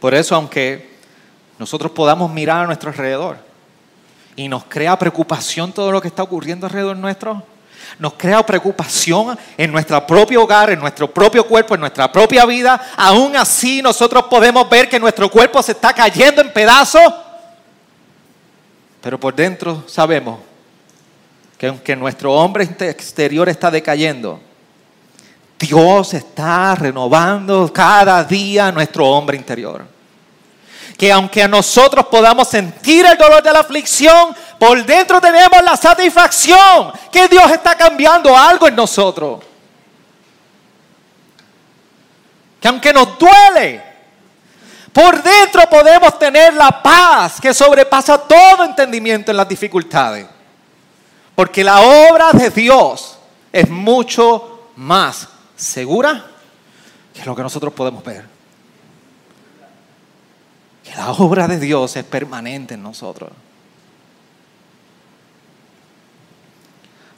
[0.00, 0.98] Por eso, aunque
[1.58, 3.38] nosotros podamos mirar a nuestro alrededor
[4.36, 7.42] y nos crea preocupación todo lo que está ocurriendo alrededor nuestro,
[7.98, 12.80] nos crea preocupación en nuestro propio hogar, en nuestro propio cuerpo, en nuestra propia vida,
[12.96, 17.12] aún así nosotros podemos ver que nuestro cuerpo se está cayendo en pedazos.
[19.00, 20.38] Pero por dentro sabemos
[21.56, 24.40] que aunque nuestro hombre exterior está decayendo,
[25.58, 29.84] Dios está renovando cada día nuestro hombre interior.
[30.96, 36.92] Que aunque nosotros podamos sentir el dolor de la aflicción, por dentro tenemos la satisfacción
[37.10, 39.40] que Dios está cambiando algo en nosotros.
[42.60, 43.82] Que aunque nos duele,
[44.92, 50.26] por dentro podemos tener la paz que sobrepasa todo entendimiento en las dificultades.
[51.34, 53.18] Porque la obra de Dios
[53.52, 56.24] es mucho más segura
[57.12, 58.24] que lo que nosotros podemos ver.
[60.84, 63.30] Que la obra de Dios es permanente en nosotros.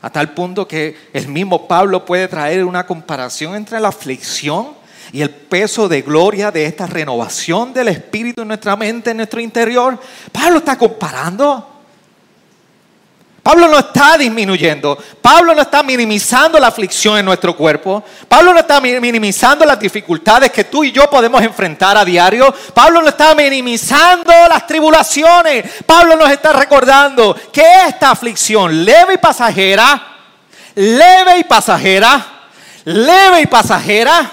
[0.03, 4.81] A tal punto que el mismo Pablo puede traer una comparación entre la aflicción
[5.13, 9.41] y el peso de gloria de esta renovación del Espíritu en nuestra mente, en nuestro
[9.41, 9.99] interior.
[10.33, 11.70] Pablo está comparando.
[13.43, 18.61] Pablo no está disminuyendo, Pablo no está minimizando la aflicción en nuestro cuerpo, Pablo no
[18.61, 23.35] está minimizando las dificultades que tú y yo podemos enfrentar a diario, Pablo no está
[23.35, 30.19] minimizando las tribulaciones, Pablo nos está recordando que esta aflicción leve y pasajera,
[30.75, 32.27] leve y pasajera,
[32.85, 34.33] leve y pasajera,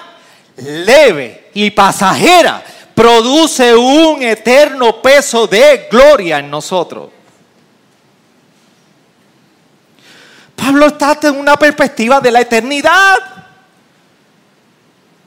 [0.58, 2.62] leve y pasajera,
[2.93, 7.16] produce un eterno peso de gloria en nosotros.
[10.58, 13.17] Pablo está en una perspectiva de la eternidad.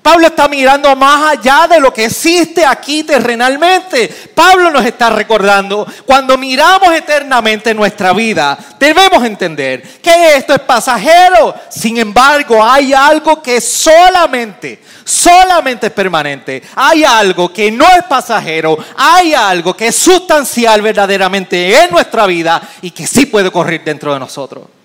[0.02, 4.08] Pablo está mirando más allá de lo que existe aquí terrenalmente.
[4.34, 11.54] Pablo nos está recordando, cuando miramos eternamente nuestra vida, debemos entender que esto es pasajero.
[11.68, 16.62] Sin embargo, hay algo que solamente, solamente es permanente.
[16.74, 18.78] Hay algo que no es pasajero.
[18.96, 24.12] Hay algo que es sustancial verdaderamente en nuestra vida y que sí puede ocurrir dentro
[24.12, 24.79] de nosotros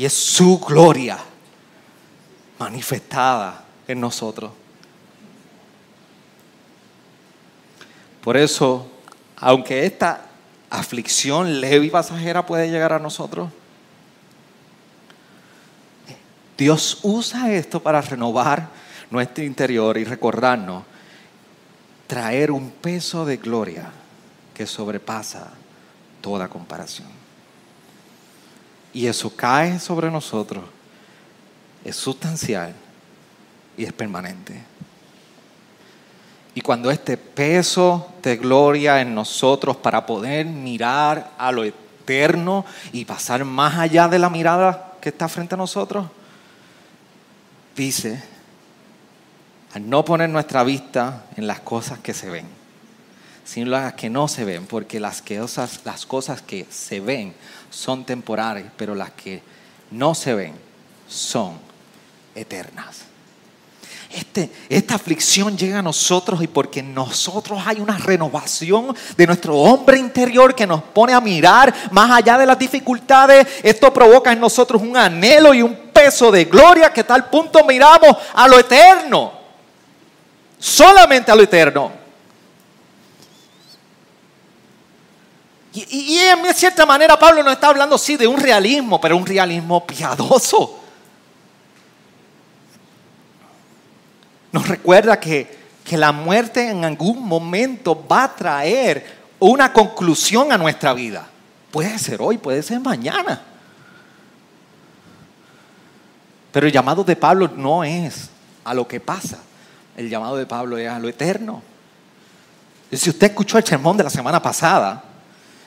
[0.00, 1.18] y es su gloria
[2.58, 4.50] manifestada en nosotros.
[8.22, 8.90] Por eso,
[9.36, 10.22] aunque esta
[10.70, 13.50] aflicción leve y pasajera puede llegar a nosotros,
[16.56, 18.70] Dios usa esto para renovar
[19.10, 20.82] nuestro interior y recordarnos,
[22.06, 23.90] traer un peso de gloria
[24.54, 25.50] que sobrepasa
[26.22, 27.19] toda comparación
[28.92, 30.64] y eso cae sobre nosotros,
[31.84, 32.74] es sustancial
[33.76, 34.62] y es permanente.
[36.54, 43.04] Y cuando este peso de gloria en nosotros para poder mirar a lo eterno y
[43.04, 46.06] pasar más allá de la mirada que está frente a nosotros,
[47.76, 48.22] dice,
[49.72, 52.46] al no poner nuestra vista en las cosas que se ven,
[53.44, 57.34] sino las que no se ven, porque las, cosas, las cosas que se ven
[57.70, 59.42] son temporales, pero las que
[59.90, 60.54] no se ven
[61.08, 61.58] son
[62.34, 63.10] eternas.
[64.12, 69.56] Este, esta aflicción llega a nosotros y porque en nosotros hay una renovación de nuestro
[69.56, 74.40] hombre interior que nos pone a mirar más allá de las dificultades, esto provoca en
[74.40, 79.32] nosotros un anhelo y un peso de gloria que tal punto miramos a lo eterno,
[80.58, 81.99] solamente a lo eterno.
[85.72, 89.86] Y, en cierta manera Pablo nos está hablando, sí, de un realismo, pero un realismo
[89.86, 90.80] piadoso.
[94.50, 100.58] Nos recuerda que, que la muerte en algún momento va a traer una conclusión a
[100.58, 101.28] nuestra vida.
[101.70, 103.40] Puede ser hoy, puede ser mañana.
[106.50, 108.28] Pero el llamado de Pablo no es
[108.64, 109.38] a lo que pasa.
[109.96, 111.62] El llamado de Pablo es a lo eterno.
[112.90, 115.04] Y si usted escuchó el sermón de la semana pasada,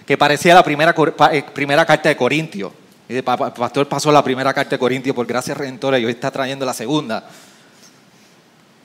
[0.05, 0.93] que parecía la primera,
[1.31, 2.73] eh, primera carta de Corintio.
[3.07, 6.31] Y el pastor pasó la primera carta de Corintio por gracia redentora y hoy está
[6.31, 7.23] trayendo la segunda.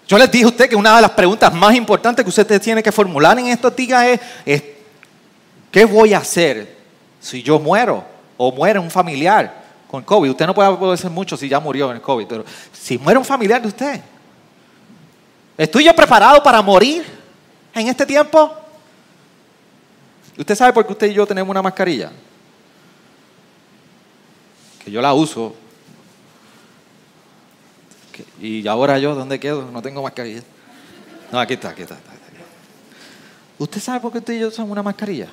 [0.07, 2.83] Yo les dije a usted que una de las preguntas más importantes que usted tiene
[2.83, 4.63] que formular en estos días es,
[5.71, 6.77] ¿qué voy a hacer
[7.21, 8.05] si yo muero
[8.37, 10.31] o muere un familiar con COVID?
[10.31, 13.25] Usted no puede decir mucho si ya murió en el COVID, pero si muere un
[13.25, 14.01] familiar de usted,
[15.59, 17.05] ¿estoy yo preparado para morir
[17.75, 18.68] en este tiempo?
[20.39, 22.13] ¿Usted sabe por qué usted y yo tenemos una mascarilla?
[24.85, 25.55] Que yo la uso.
[28.41, 29.69] y ahora yo, ¿dónde quedo?
[29.73, 30.43] No tengo mascarilla.
[31.33, 31.99] No, aquí está, aquí está,
[33.59, 35.27] ¿Usted sabe por qué usted y yo usamos una mascarilla?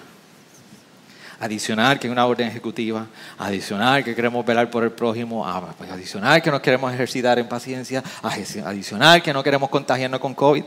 [1.39, 3.05] Adicional que es una orden ejecutiva,
[3.37, 7.47] adicional que queremos velar por el prójimo, ah, pues adicional que nos queremos ejercitar en
[7.47, 10.63] paciencia, adicional que no queremos contagiarnos con COVID,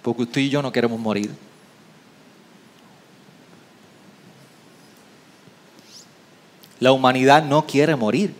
[0.00, 1.30] porque usted y yo no queremos morir.
[6.80, 8.34] La humanidad no quiere morir.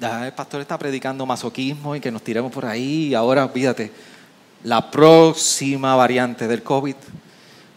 [0.00, 3.14] el pastor está predicando masoquismo y que nos tiremos por ahí.
[3.14, 3.90] Ahora, fíjate,
[4.62, 6.94] la próxima variante del COVID,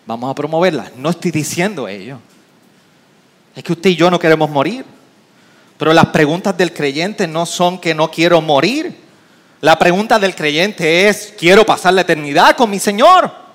[0.06, 0.92] vamos a promoverla.
[0.98, 2.20] No estoy diciendo ello.
[3.56, 4.86] Es que usted y yo no queremos morir.
[5.78, 8.96] Pero las preguntas del creyente no son que no quiero morir.
[9.62, 13.47] La pregunta del creyente es, quiero pasar la eternidad con mi Señor.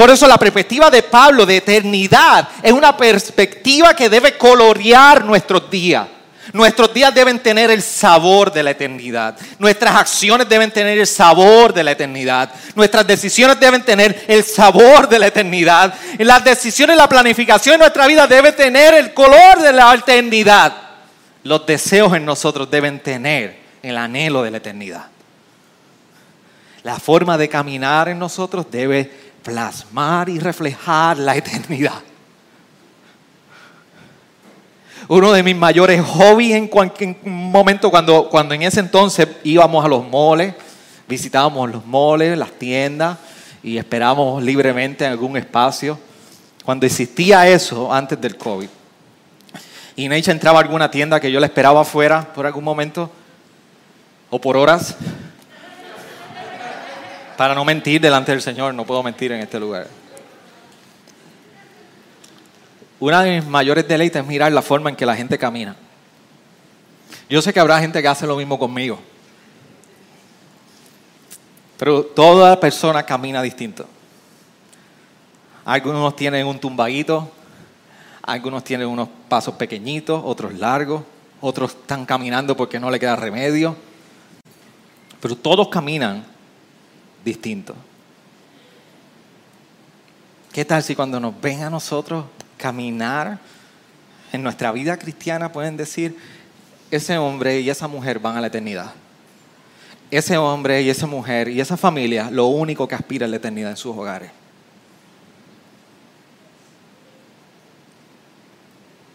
[0.00, 5.70] Por eso la perspectiva de Pablo de eternidad es una perspectiva que debe colorear nuestros
[5.70, 6.06] días.
[6.54, 9.36] Nuestros días deben tener el sabor de la eternidad.
[9.58, 12.50] Nuestras acciones deben tener el sabor de la eternidad.
[12.74, 15.92] Nuestras decisiones deben tener el sabor de la eternidad.
[16.16, 20.72] las decisiones, la planificación de nuestra vida debe tener el color de la eternidad.
[21.42, 25.08] Los deseos en nosotros deben tener el anhelo de la eternidad.
[26.84, 32.00] La forma de caminar en nosotros debe plasmar y reflejar la eternidad.
[35.08, 36.70] Uno de mis mayores hobbies en,
[37.24, 40.54] un momento cuando, cuando en ese entonces íbamos a los moles,
[41.08, 43.18] visitábamos los moles, las tiendas
[43.62, 45.98] y esperábamos libremente en algún espacio.
[46.64, 48.68] Cuando existía eso antes del COVID.
[49.96, 53.10] Y Neisha entraba a alguna tienda que yo la esperaba afuera por algún momento
[54.30, 54.94] o por horas.
[57.40, 59.86] Para no mentir delante del Señor, no puedo mentir en este lugar.
[62.98, 65.74] Una de mis mayores deleites es mirar la forma en que la gente camina.
[67.30, 68.98] Yo sé que habrá gente que hace lo mismo conmigo.
[71.78, 73.86] Pero toda persona camina distinto.
[75.64, 77.32] Algunos tienen un tumbadito,
[78.20, 81.04] algunos tienen unos pasos pequeñitos, otros largos,
[81.40, 83.76] otros están caminando porque no le queda remedio.
[85.22, 86.29] Pero todos caminan
[87.24, 87.74] distinto.
[90.52, 92.24] ¿Qué tal si cuando nos ven a nosotros
[92.56, 93.38] caminar
[94.32, 96.16] en nuestra vida cristiana pueden decir,
[96.90, 98.92] ese hombre y esa mujer van a la eternidad?
[100.10, 103.70] Ese hombre y esa mujer y esa familia lo único que aspira es la eternidad
[103.70, 104.32] en sus hogares.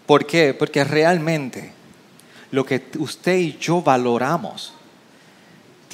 [0.06, 0.54] ¿Por qué?
[0.54, 1.74] Porque realmente
[2.52, 4.75] lo que usted y yo valoramos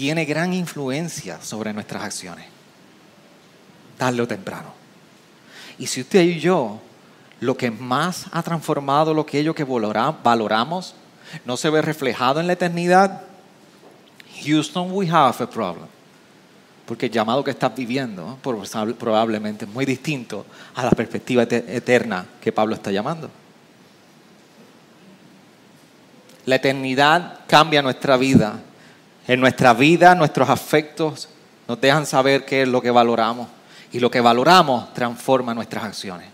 [0.02, 2.48] tiene gran influencia sobre nuestras acciones,
[4.00, 4.74] tarde o temprano.
[5.78, 6.80] Y si usted y yo,
[7.40, 10.96] lo que más ha transformado lo que ellos que valoramos,
[11.46, 13.22] no se ve reflejado en la eternidad,
[14.44, 15.86] Houston, we have a problem.
[16.88, 18.40] Porque el llamado que estás viviendo
[18.98, 23.30] probablemente es muy distinto a la perspectiva eterna que Pablo está llamando.
[26.48, 28.62] La eternidad cambia nuestra vida
[29.28, 31.30] en nuestra vida, nuestros afectos
[31.68, 33.48] nos dejan saber qué es lo que valoramos.
[33.94, 36.30] Y lo que valoramos transforma nuestras acciones.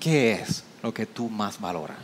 [0.00, 1.96] ¿Qué es lo que tú más valoras?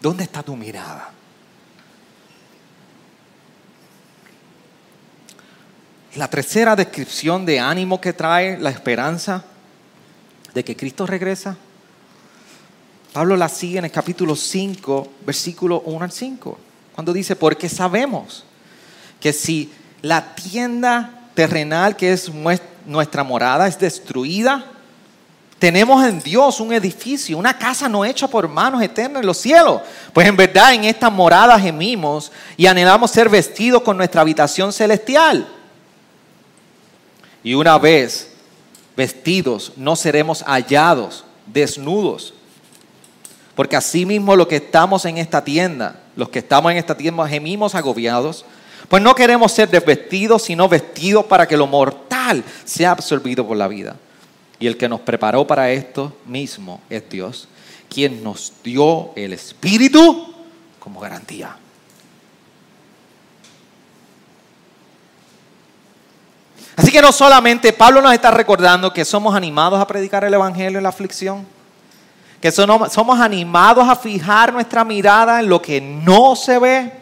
[0.00, 1.10] ¿Dónde está tu mirada?
[6.16, 9.44] La tercera descripción de ánimo que trae la esperanza
[10.52, 11.56] de que Cristo regresa
[13.12, 16.58] Pablo la sigue en el capítulo 5, versículo 1 al 5,
[16.94, 18.44] cuando dice, porque sabemos
[19.20, 22.30] que si la tienda terrenal que es
[22.86, 24.64] nuestra morada es destruida,
[25.58, 29.82] tenemos en Dios un edificio, una casa no hecha por manos eternas en los cielos.
[30.12, 35.46] Pues en verdad en esta morada gemimos y anhelamos ser vestidos con nuestra habitación celestial.
[37.44, 38.32] Y una vez
[38.96, 42.34] vestidos, no seremos hallados desnudos
[43.54, 47.28] porque así mismo los que estamos en esta tienda, los que estamos en esta tienda
[47.28, 48.44] gemimos agobiados,
[48.88, 53.68] pues no queremos ser desvestidos, sino vestidos para que lo mortal sea absorbido por la
[53.68, 53.96] vida.
[54.58, 57.48] Y el que nos preparó para esto mismo es Dios,
[57.88, 60.34] quien nos dio el Espíritu
[60.78, 61.56] como garantía.
[66.76, 70.78] Así que no solamente Pablo nos está recordando que somos animados a predicar el Evangelio
[70.78, 71.46] en la aflicción,
[72.42, 76.92] que somos animados a fijar nuestra mirada en lo que no se ve.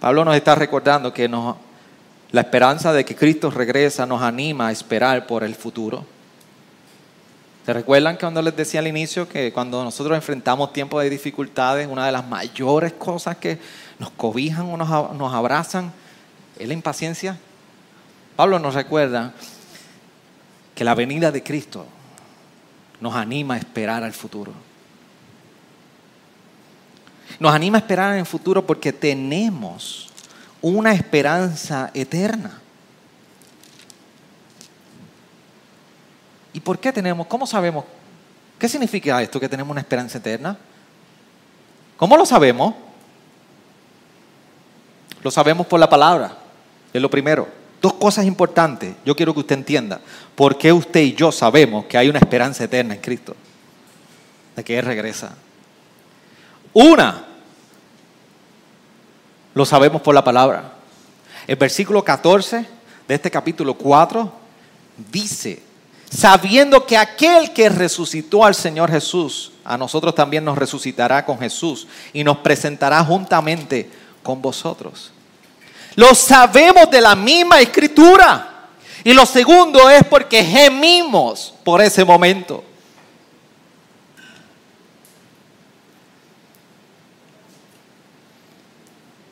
[0.00, 5.28] Pablo nos está recordando que la esperanza de que Cristo regresa nos anima a esperar
[5.28, 6.04] por el futuro.
[7.64, 11.86] ¿Se recuerdan que cuando les decía al inicio que cuando nosotros enfrentamos tiempos de dificultades,
[11.86, 13.60] una de las mayores cosas que
[14.00, 15.92] nos cobijan o nos, nos abrazan
[16.58, 17.38] es la impaciencia?
[18.34, 19.34] Pablo nos recuerda
[20.74, 21.86] que la venida de Cristo
[23.00, 24.52] nos anima a esperar al futuro.
[27.38, 30.08] Nos anima a esperar en el futuro porque tenemos
[30.60, 32.60] una esperanza eterna.
[36.52, 37.26] ¿Y por qué tenemos?
[37.26, 37.84] ¿Cómo sabemos?
[38.58, 40.56] ¿Qué significa esto que tenemos una esperanza eterna?
[41.96, 42.74] ¿Cómo lo sabemos?
[45.22, 46.36] Lo sabemos por la palabra,
[46.92, 47.57] es lo primero.
[47.80, 50.00] Dos cosas importantes, yo quiero que usted entienda.
[50.34, 53.36] ¿Por qué usted y yo sabemos que hay una esperanza eterna en Cristo?
[54.56, 55.36] De que Él regresa.
[56.72, 57.24] Una,
[59.54, 60.72] lo sabemos por la palabra.
[61.46, 62.66] El versículo 14
[63.06, 64.32] de este capítulo 4
[65.10, 65.62] dice,
[66.10, 71.86] sabiendo que aquel que resucitó al Señor Jesús, a nosotros también nos resucitará con Jesús
[72.12, 73.88] y nos presentará juntamente
[74.22, 75.12] con vosotros.
[75.98, 78.68] Lo sabemos de la misma escritura.
[79.02, 82.62] Y lo segundo es porque gemimos por ese momento.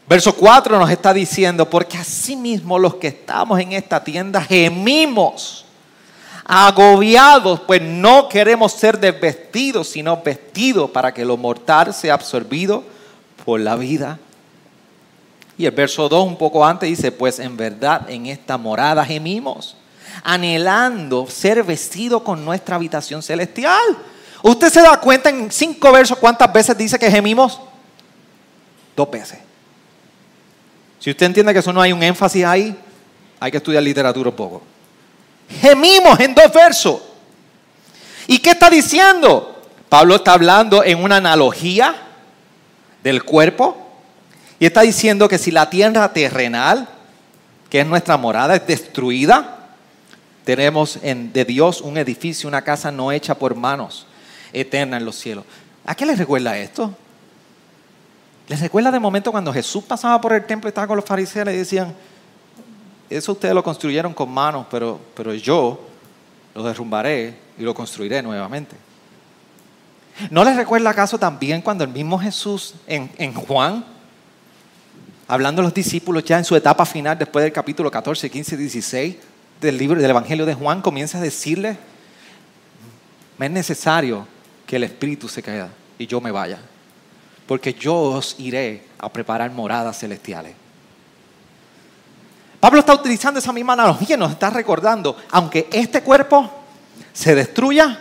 [0.08, 5.66] Verso 4 nos está diciendo, porque asimismo los que estamos en esta tienda gemimos,
[6.44, 12.82] agobiados, pues no queremos ser desvestidos, sino vestidos para que lo mortal sea absorbido
[13.44, 14.18] por la vida.
[15.58, 19.76] Y el verso 2 un poco antes dice, pues en verdad en esta morada gemimos,
[20.22, 23.96] anhelando ser vestidos con nuestra habitación celestial.
[24.42, 27.60] ¿Usted se da cuenta en cinco versos cuántas veces dice que gemimos?
[28.94, 29.38] Dos veces.
[30.98, 32.76] Si usted entiende que eso no hay un énfasis ahí,
[33.40, 34.62] hay que estudiar literatura un poco.
[35.48, 37.00] Gemimos en dos versos.
[38.26, 39.62] ¿Y qué está diciendo?
[39.88, 41.94] Pablo está hablando en una analogía
[43.02, 43.85] del cuerpo
[44.58, 46.88] y está diciendo que si la tierra terrenal,
[47.68, 49.74] que es nuestra morada, es destruida,
[50.44, 54.06] tenemos en, de Dios un edificio, una casa no hecha por manos,
[54.52, 55.44] eterna en los cielos.
[55.84, 56.94] ¿A qué les recuerda esto?
[58.48, 61.48] ¿Les recuerda de momento cuando Jesús pasaba por el templo y estaba con los fariseos
[61.48, 61.94] y decían,
[63.10, 65.80] eso ustedes lo construyeron con manos, pero, pero yo
[66.54, 68.76] lo derrumbaré y lo construiré nuevamente?
[70.30, 73.84] ¿No les recuerda acaso también cuando el mismo Jesús en, en Juan,
[75.28, 79.16] hablando a los discípulos ya en su etapa final, después del capítulo 14, 15, 16
[79.60, 81.76] del libro del Evangelio de Juan, comienza a decirle,
[83.38, 84.26] me es necesario
[84.66, 85.68] que el Espíritu se quede
[85.98, 86.58] y yo me vaya
[87.46, 90.54] porque yo os iré a preparar moradas celestiales.
[92.58, 96.50] Pablo está utilizando esa misma analogía nos está recordando, aunque este cuerpo
[97.12, 98.00] se destruya,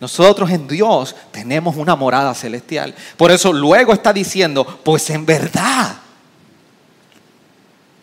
[0.00, 2.94] nosotros en Dios tenemos una morada celestial.
[3.16, 5.96] Por eso luego está diciendo, pues en verdad,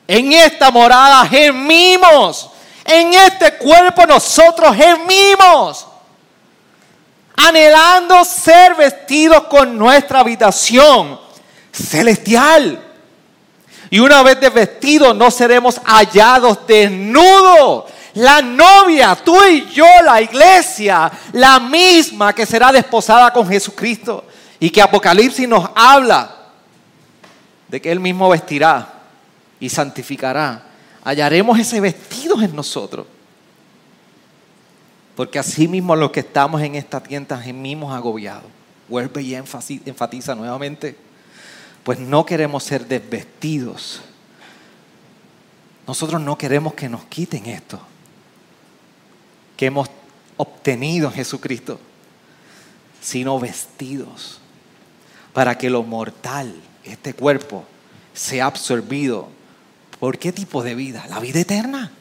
[0.09, 2.49] en esta morada gemimos,
[2.83, 5.85] en este cuerpo nosotros gemimos
[7.35, 11.19] anhelando ser vestidos con nuestra habitación
[11.71, 12.83] celestial.
[13.91, 17.85] Y una vez desvestidos no seremos hallados desnudos.
[18.15, 24.25] La novia, tú y yo, la iglesia, la misma que será desposada con Jesucristo.
[24.59, 26.35] Y que Apocalipsis nos habla
[27.67, 28.98] de que Él mismo vestirá
[29.59, 30.63] y santificará.
[31.03, 33.07] Hallaremos ese vestido en nosotros.
[35.15, 38.49] Porque así mismo los que estamos en esta tienda gemimos agobiados.
[38.87, 40.95] Vuelve y enfatiza nuevamente.
[41.83, 44.01] Pues no queremos ser desvestidos.
[45.87, 47.79] Nosotros no queremos que nos quiten esto
[49.59, 49.89] que hemos
[50.37, 51.81] obtenido en Jesucristo,
[53.01, 54.39] sino vestidos
[55.33, 56.55] para que lo mortal,
[56.85, 57.65] este cuerpo,
[58.13, 59.27] sea absorbido.
[59.99, 61.05] ¿Por qué tipo de vida?
[61.09, 61.91] La vida eterna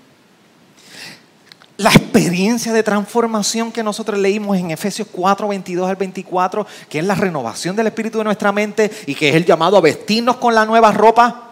[1.79, 7.05] la experiencia de transformación que nosotros leímos en Efesios 4, 22 al 24, que es
[7.05, 10.57] la renovación del espíritu de nuestra mente y que es el llamado a vestirnos con
[10.57, 11.45] la nueva ropa.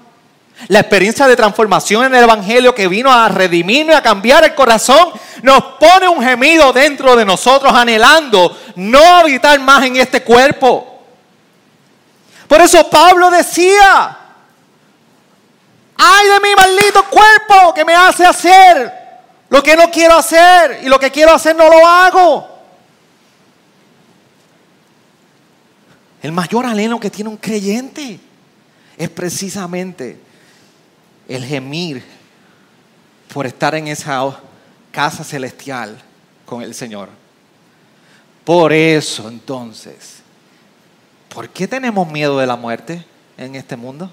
[0.67, 4.57] La experiencia de transformación en el Evangelio que vino a redimirnos y a cambiar el
[4.57, 5.11] corazón,
[5.43, 11.05] nos pone un gemido dentro de nosotros anhelando no habitar más en este cuerpo.
[12.49, 14.19] Por eso Pablo decía,
[15.99, 18.93] ay de mi maldito cuerpo que me hace hacer
[19.49, 22.49] lo que no quiero hacer y lo que quiero hacer no lo hago.
[26.23, 28.19] El mayor anhelo que tiene un creyente
[28.97, 30.19] es precisamente
[31.29, 32.03] el gemir
[33.33, 34.37] por estar en esa
[34.91, 35.97] casa celestial
[36.45, 37.09] con el Señor.
[38.45, 40.17] Por eso entonces,
[41.29, 43.05] ¿por qué tenemos miedo de la muerte
[43.37, 44.11] en este mundo?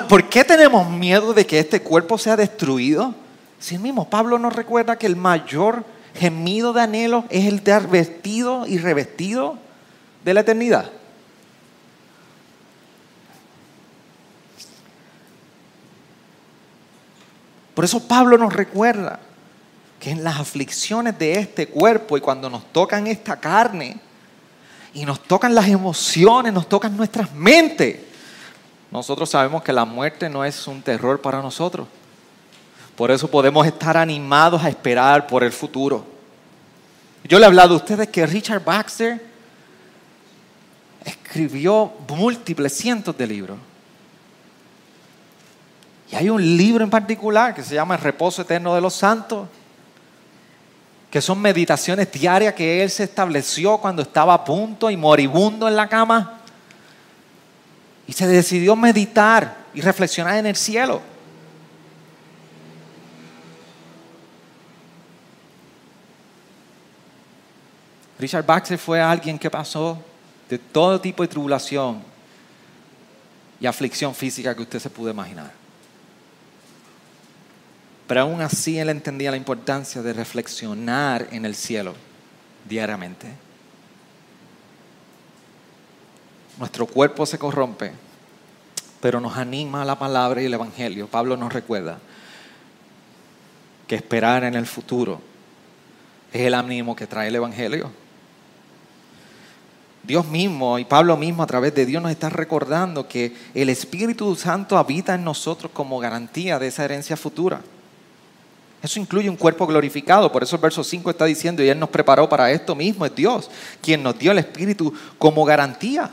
[0.00, 3.14] ¿Por, qué tenemos miedo de que este cuerpo sea destruido?
[3.60, 5.84] Si el mismo Pablo nos recuerda que el mayor
[6.16, 9.56] gemido de anhelo es el de vestido y revestido
[10.24, 10.90] de la eternidad.
[17.74, 19.20] Por eso Pablo nos recuerda
[20.00, 23.98] que en las aflicciones de este cuerpo y cuando nos tocan esta carne
[24.92, 28.13] y nos tocan las emociones, nos tocan nuestras mentes,
[28.94, 31.88] nosotros sabemos que la muerte no es un terror para nosotros.
[32.94, 36.06] Por eso podemos estar animados a esperar por el futuro.
[37.24, 39.20] Yo le he hablado a ustedes que Richard Baxter
[41.04, 43.58] escribió múltiples cientos de libros.
[46.12, 49.48] Y hay un libro en particular que se llama El reposo eterno de los santos,
[51.10, 55.74] que son meditaciones diarias que él se estableció cuando estaba a punto y moribundo en
[55.74, 56.42] la cama.
[58.06, 61.00] Y se decidió meditar y reflexionar en el cielo.
[68.18, 70.02] Richard Baxter fue alguien que pasó
[70.48, 72.02] de todo tipo de tribulación
[73.60, 75.52] y aflicción física que usted se pudo imaginar.
[78.06, 81.94] Pero aún así él entendía la importancia de reflexionar en el cielo
[82.68, 83.43] diariamente.
[86.58, 87.92] Nuestro cuerpo se corrompe,
[89.00, 91.08] pero nos anima la palabra y el Evangelio.
[91.08, 91.98] Pablo nos recuerda
[93.86, 95.20] que esperar en el futuro
[96.32, 97.90] es el ánimo que trae el Evangelio.
[100.02, 104.34] Dios mismo y Pablo mismo a través de Dios nos está recordando que el Espíritu
[104.36, 107.62] Santo habita en nosotros como garantía de esa herencia futura.
[108.82, 111.88] Eso incluye un cuerpo glorificado, por eso el verso 5 está diciendo, y Él nos
[111.88, 113.50] preparó para esto mismo, es Dios,
[113.80, 116.10] quien nos dio el Espíritu como garantía.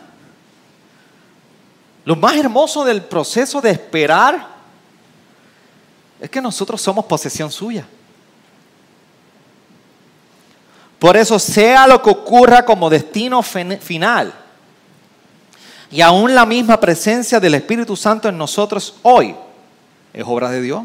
[2.06, 4.48] Lo más hermoso del proceso de esperar
[6.20, 7.86] es que nosotros somos posesión suya.
[11.00, 14.34] Por eso, sea lo que ocurra como destino final,
[15.90, 19.36] y aún la misma presencia del Espíritu Santo en nosotros hoy,
[20.14, 20.84] es obra de Dios.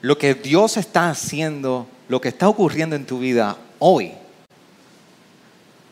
[0.00, 4.12] Lo que Dios está haciendo, lo que está ocurriendo en tu vida hoy,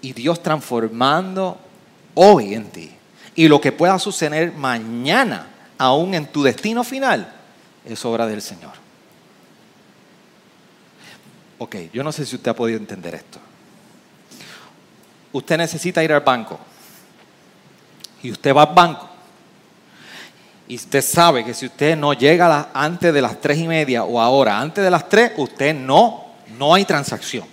[0.03, 1.59] y Dios transformando
[2.15, 2.98] hoy en ti,
[3.39, 5.47] y lo que pueda suceder mañana,
[5.79, 7.33] aún en tu destino final,
[7.85, 8.73] es obra del Señor.
[11.59, 13.39] Ok, yo no sé si usted ha podido entender esto.
[15.31, 16.59] Usted necesita ir al banco.
[18.25, 19.09] Y usted va al banco.
[20.67, 24.21] Y usted sabe que si usted no llega antes de las tres y media o
[24.21, 26.25] ahora, antes de las tres, usted no,
[26.59, 27.47] no hay transacción.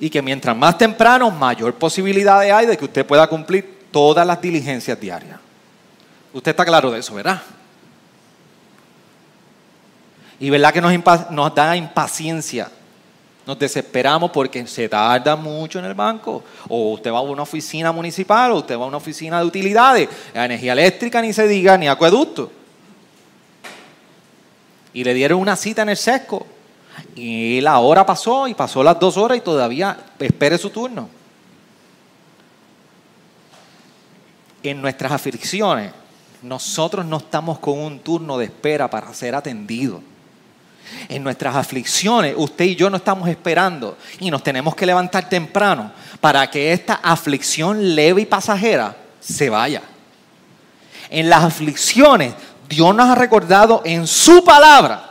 [0.00, 4.40] Y que mientras más temprano, mayor posibilidad hay de que usted pueda cumplir todas las
[4.40, 5.38] diligencias diarias.
[6.32, 7.42] Usted está claro de eso, ¿verdad?
[10.40, 12.70] Y verdad que nos, da impaciencia.
[13.46, 16.44] Nos desesperamos porque se tarda mucho en el banco.
[16.68, 20.08] O usted va a una oficina municipal, o usted va a una oficina de utilidades.
[20.34, 22.52] La energía eléctrica ni se diga, ni acueducto.
[24.92, 26.46] Y le dieron una cita en el sesco.
[27.14, 31.08] Y la hora pasó, y pasó las dos horas, y todavía espere su turno.
[34.62, 35.92] En nuestras aflicciones,
[36.42, 40.00] nosotros no estamos con un turno de espera para ser atendidos
[41.08, 45.92] en nuestras aflicciones, usted y yo no estamos esperando y nos tenemos que levantar temprano
[46.20, 49.82] para que esta aflicción leve y pasajera se vaya.
[51.10, 52.34] En las aflicciones,
[52.68, 55.07] Dios nos ha recordado en su palabra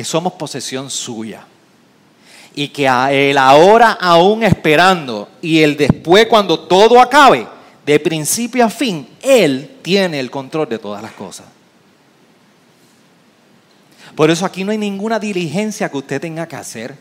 [0.00, 1.44] que somos posesión suya.
[2.54, 7.46] Y que a Él ahora aún esperando y el después cuando todo acabe,
[7.84, 11.44] de principio a fin, Él tiene el control de todas las cosas.
[14.16, 16.96] Por eso aquí no hay ninguna diligencia que usted tenga que hacer.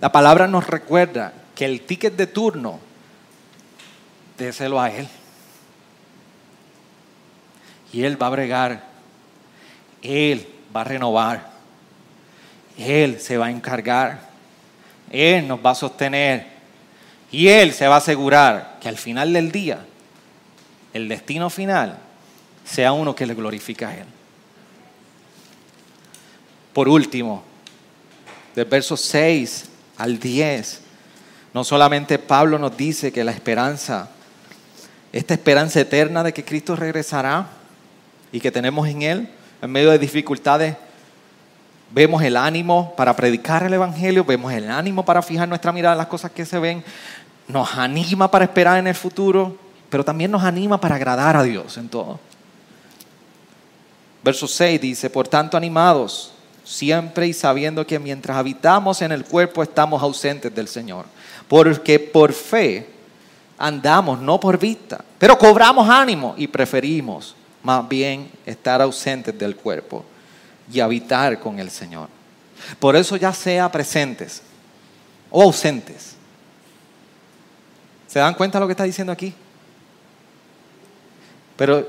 [0.00, 2.80] La palabra nos recuerda que el ticket de turno,
[4.36, 5.06] déselo a Él.
[7.92, 8.84] Y Él va a bregar.
[10.02, 11.50] Él va a renovar.
[12.78, 14.20] Él se va a encargar.
[15.10, 16.46] Él nos va a sostener.
[17.32, 19.84] Y Él se va a asegurar que al final del día,
[20.92, 21.98] el destino final
[22.64, 24.06] sea uno que le glorifica a Él.
[26.72, 27.42] Por último,
[28.54, 29.64] del verso 6
[29.96, 30.80] al 10,
[31.54, 34.10] no solamente Pablo nos dice que la esperanza,
[35.12, 37.48] esta esperanza eterna de que Cristo regresará
[38.30, 39.28] y que tenemos en Él,
[39.66, 40.76] en medio de dificultades,
[41.90, 45.98] vemos el ánimo para predicar el Evangelio, vemos el ánimo para fijar nuestra mirada en
[45.98, 46.84] las cosas que se ven,
[47.48, 49.56] nos anima para esperar en el futuro,
[49.90, 52.20] pero también nos anima para agradar a Dios en todo.
[54.22, 56.32] Verso 6 dice, por tanto animados,
[56.64, 61.06] siempre y sabiendo que mientras habitamos en el cuerpo estamos ausentes del Señor.
[61.48, 62.88] Porque por fe
[63.58, 67.34] andamos, no por vista, pero cobramos ánimo y preferimos
[67.66, 70.04] más bien estar ausentes del cuerpo
[70.72, 72.08] y habitar con el Señor.
[72.78, 74.40] Por eso ya sea presentes
[75.32, 76.14] o ausentes.
[78.06, 79.34] ¿Se dan cuenta de lo que está diciendo aquí?
[81.56, 81.84] Pero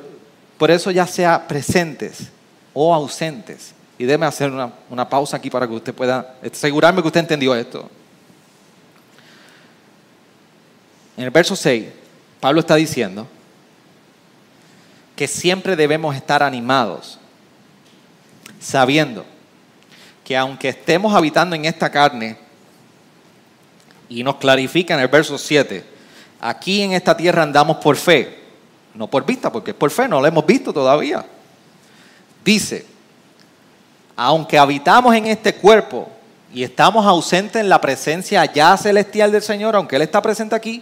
[0.58, 2.30] por eso ya sea presentes
[2.74, 7.20] o ausentes y déme hacer una, pausa aquí para que usted pueda asegurarme que usted
[7.20, 7.88] entendió esto.
[11.16, 11.86] En el verso 6,
[12.40, 13.28] Pablo está diciendo
[15.18, 17.20] que siempre debemos estar animados,
[18.62, 19.26] sabiendo
[20.24, 22.38] que aunque estemos habitando en esta carne,
[24.08, 25.84] y nos clarifica en el verso 7,
[26.40, 28.40] aquí en esta tierra andamos por fe,
[28.94, 31.26] no por vista, porque es por fe, no lo hemos visto todavía.
[32.46, 32.86] Dice,
[34.16, 36.10] aunque habitamos en este cuerpo
[36.54, 40.82] y estamos ausentes en la presencia ya celestial del Señor, aunque Él está presente aquí,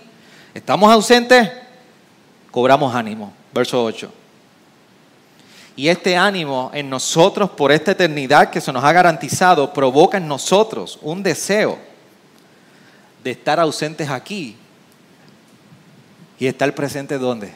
[0.56, 1.52] Estamos ausentes,
[2.50, 3.34] cobramos ánimo.
[3.54, 4.10] Verso 8.
[5.76, 10.28] Y este ánimo en nosotros por esta eternidad que se nos ha garantizado provoca en
[10.28, 11.78] nosotros un deseo
[13.24, 14.56] de estar ausentes aquí
[16.40, 17.54] y estar presentes donde?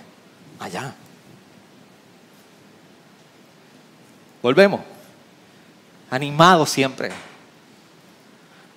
[0.60, 0.94] Allá.
[4.42, 4.82] Volvemos.
[6.10, 7.12] Animados siempre.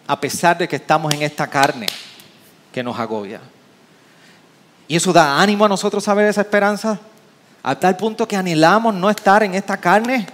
[0.07, 1.86] A pesar de que estamos en esta carne
[2.72, 3.40] que nos agobia.
[4.86, 7.01] Y eso da ánimo a nosotros saber esa esperanza.
[7.62, 10.26] A tal punto que anhelamos no estar en esta carne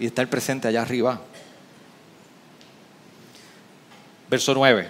[0.00, 1.20] y estar presente allá arriba.
[4.28, 4.88] Verso 9.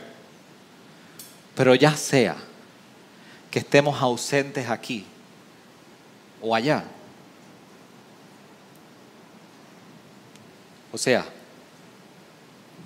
[1.54, 2.36] Pero ya sea
[3.50, 5.04] que estemos ausentes aquí
[6.40, 6.84] o allá.
[10.92, 11.26] O sea,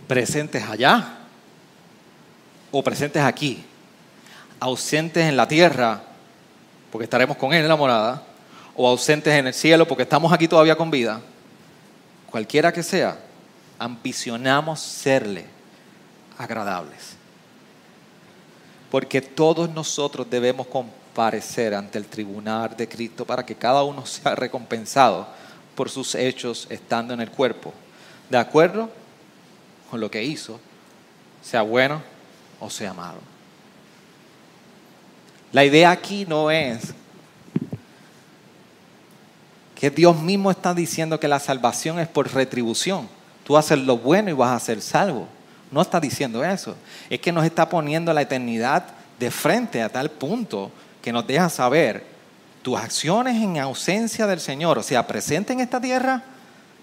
[0.09, 1.19] presentes allá
[2.73, 3.65] o presentes aquí.
[4.59, 6.03] Ausentes en la tierra
[6.91, 8.27] porque estaremos con Él en la morada
[8.83, 11.21] o ausentes en el cielo porque estamos aquí todavía con vida.
[12.31, 13.19] Cualquiera que sea,
[13.79, 15.45] ambicionamos serle
[16.39, 17.21] agradables
[18.91, 24.35] porque todos nosotros debemos comparecer ante el tribunal de Cristo para que cada uno sea
[24.35, 25.29] recompensado
[25.75, 27.73] por sus hechos estando en el cuerpo,
[28.29, 28.91] de acuerdo
[29.91, 30.59] con lo que hizo,
[31.43, 32.03] sea bueno
[32.59, 33.21] o sea malo.
[35.53, 36.95] La idea aquí no es
[39.81, 43.09] que Dios mismo está diciendo que la salvación es por retribución.
[43.45, 45.27] Tú haces lo bueno y vas a ser salvo.
[45.71, 46.77] No está diciendo eso.
[47.09, 48.85] Es que nos está poniendo la eternidad
[49.19, 50.71] de frente a tal punto
[51.01, 52.05] que nos deja saber
[52.61, 56.23] tus acciones en ausencia del Señor, o sea, presente en esta tierra,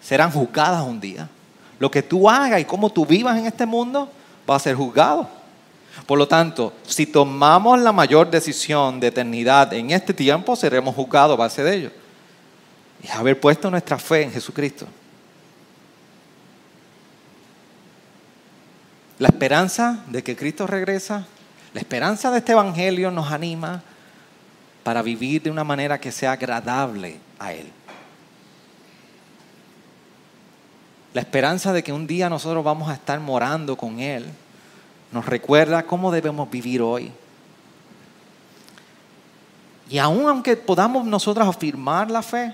[0.02, 1.30] serán juzgadas un día.
[1.78, 4.10] Lo que tú hagas y cómo tú vivas en este mundo
[4.50, 5.30] va a ser juzgado.
[6.08, 11.36] Por lo tanto, si tomamos la mayor decisión de eternidad en este tiempo, seremos juzgados
[11.36, 11.91] a base de ello.
[13.08, 14.86] Y haber puesto nuestra fe en Jesucristo.
[19.20, 21.26] La esperanza de que Cristo regresa,
[21.74, 23.82] la esperanza de este Evangelio nos anima
[24.84, 27.72] para vivir de una manera que sea agradable a Él.
[31.14, 34.26] La esperanza de que un día nosotros vamos a estar morando con Él
[35.12, 37.12] nos recuerda cómo debemos vivir hoy.
[39.89, 42.53] Y aun aunque podamos nosotros afirmar la fe,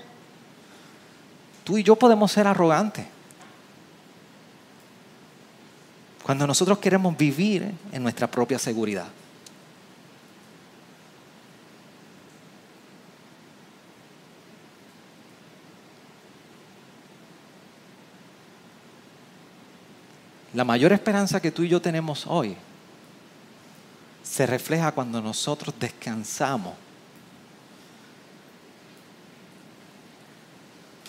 [1.64, 3.06] tú y yo podemos ser arrogantes.
[6.22, 9.08] Cuando nosotros queremos vivir en nuestra propia seguridad.
[20.54, 22.56] La mayor esperanza que tú y yo tenemos hoy
[24.22, 26.74] se refleja cuando nosotros descansamos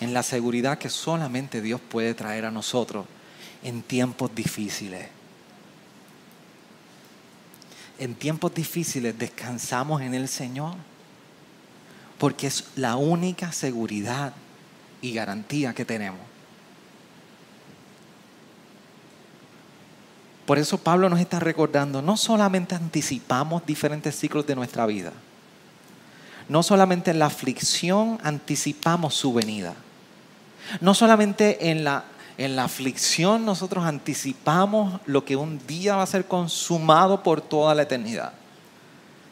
[0.06, 3.06] en la seguridad que solamente Dios puede traer a nosotros
[3.64, 5.10] en tiempos difíciles.
[7.98, 10.76] En tiempos difíciles descansamos en el Señor,
[12.18, 14.34] porque es la única seguridad
[15.02, 16.22] y garantía que tenemos.
[20.46, 25.12] Por eso Pablo nos está recordando, no solamente anticipamos diferentes ciclos de nuestra vida,
[26.48, 29.74] no solamente en la aflicción anticipamos su venida,
[30.82, 32.06] no solamente en la
[32.38, 37.74] en la aflicción nosotros anticipamos lo que un día va a ser consumado por toda
[37.74, 38.34] la eternidad,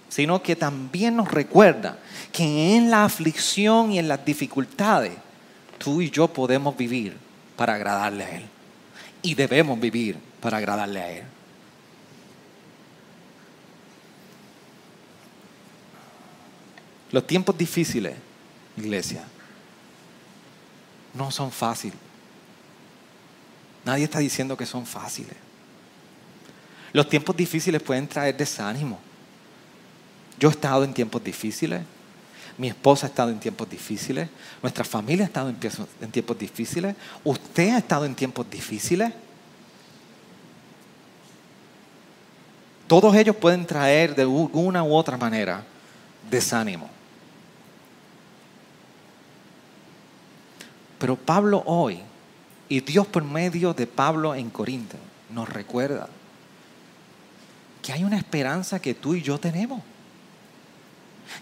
[0.09, 1.97] sino que también nos recuerda
[2.31, 5.13] que en la aflicción y en las dificultades
[5.77, 7.17] tú y yo podemos vivir
[7.57, 8.45] para agradarle a Él.
[9.21, 11.23] Y debemos vivir para agradarle a Él.
[17.11, 18.15] Los tiempos difíciles,
[18.75, 19.23] iglesia,
[21.13, 21.97] no son fáciles.
[23.85, 25.35] Nadie está diciendo que son fáciles.
[26.93, 28.99] Los tiempos difíciles pueden traer desánimo.
[30.39, 31.81] Yo he estado en tiempos difíciles.
[32.57, 34.29] Mi esposa ha estado en tiempos difíciles.
[34.61, 36.95] Nuestra familia ha estado en tiempos difíciles.
[37.23, 39.11] Usted ha estado en tiempos difíciles.
[42.87, 45.63] Todos ellos pueden traer de una u otra manera
[46.29, 46.89] desánimo.
[51.03, 51.99] Pero Pablo hoy
[52.69, 54.95] y Dios por medio de Pablo en Corinto
[55.31, 56.07] nos recuerda
[57.81, 59.81] que hay una esperanza que tú y yo tenemos.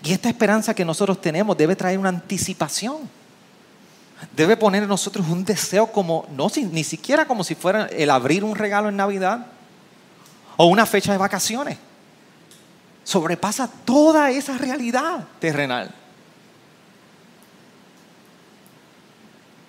[0.04, 3.08] Y esta esperanza que nosotros tenemos debe traer una anticipación.
[4.36, 8.44] Debe poner en nosotros un deseo como, no ni siquiera como si fuera el abrir
[8.44, 9.46] un regalo en Navidad
[10.58, 11.78] o una fecha de vacaciones.
[13.04, 16.01] sobrepasa toda esa realidad terrenal.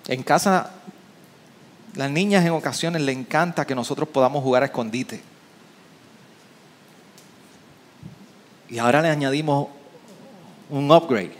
[0.07, 0.71] En casa,
[1.95, 5.21] las niñas en ocasiones le encanta que nosotros podamos jugar a escondite.
[8.69, 9.67] Y ahora le añadimos
[10.69, 11.33] un upgrade.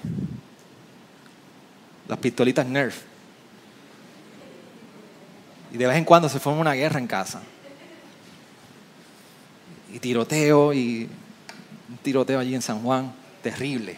[2.07, 3.01] Las pistolitas Nerf.
[5.73, 7.41] Y de vez en cuando se forma una guerra en casa.
[9.91, 11.09] Y tiroteo y
[11.89, 13.11] un tiroteo allí en San Juan,
[13.41, 13.97] terrible.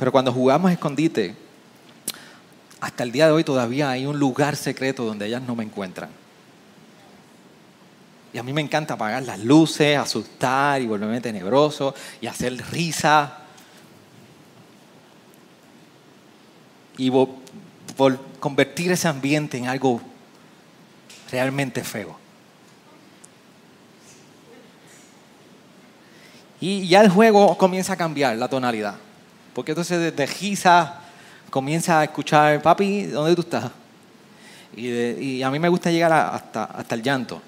[0.00, 1.34] Pero cuando jugamos escondite,
[2.80, 6.08] hasta el día de hoy todavía hay un lugar secreto donde ellas no me encuentran.
[8.32, 13.40] Y a mí me encanta apagar las luces, asustar y volverme tenebroso y hacer risa.
[16.96, 17.12] Y
[18.40, 20.00] convertir ese ambiente en algo
[21.30, 22.16] realmente feo.
[26.58, 28.94] Y ya el juego comienza a cambiar la tonalidad.
[29.54, 31.00] Porque entonces desde Giza
[31.50, 33.70] comienza a escuchar, papi, ¿dónde tú estás?
[34.76, 37.42] Y, a mí me gusta llegar hasta, hasta el llanto.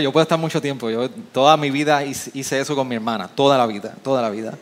[0.00, 0.88] Yo puedo estar mucho tiempo.
[0.88, 4.56] Yo toda mi vida hice eso con mi hermana, toda la vida, toda la vida.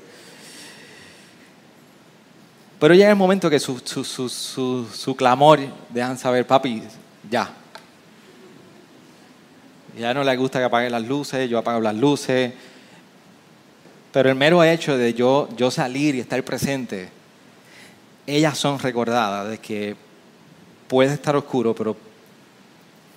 [2.80, 5.60] Pero llega el momento que su, su, clamor
[5.90, 6.82] dejan saber, papi,
[7.30, 7.50] ya.
[9.98, 12.54] Ya no le gusta que apague las luces, yo apago las luces.
[14.10, 17.10] Pero el mero hecho de yo, yo salir y estar presente,
[18.26, 19.94] ellas son recordadas de que
[20.88, 21.94] puede estar oscuro, pero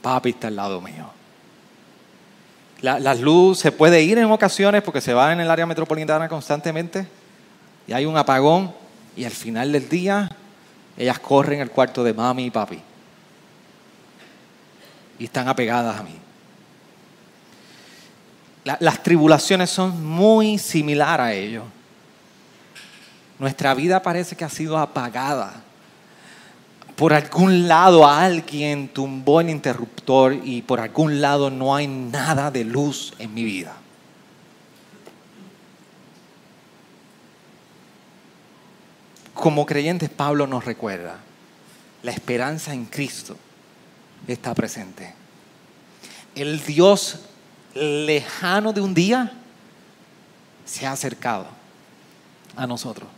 [0.01, 1.09] papi está al lado mío.
[2.82, 6.28] La, las luces se puede ir en ocasiones porque se va en el área metropolitana
[6.28, 7.07] constantemente
[7.88, 8.82] y hay un apagón,
[9.16, 10.30] y al final del día,
[10.97, 12.80] ellas corren al cuarto de mami y papi.
[15.20, 16.18] Y están apegadas a mí.
[18.80, 21.64] las tribulaciones son muy similares a ellos.
[23.39, 25.61] Nuestra vida parece que ha sido apagada.
[26.95, 32.64] Por algún lado alguien tumbó el interruptor y por algún lado no hay nada de
[32.64, 33.74] luz en mi vida.
[39.34, 41.17] Como creyentes, Pablo nos recuerda,
[42.03, 43.38] la esperanza en Cristo
[44.27, 45.13] está presente.
[46.36, 47.19] El Dios
[47.73, 49.31] lejano de un día
[50.65, 51.47] se ha acercado
[52.55, 53.09] a nosotros.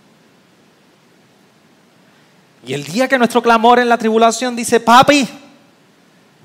[2.66, 5.28] Y el día que nuestro clamor en la tribulación dice, papi,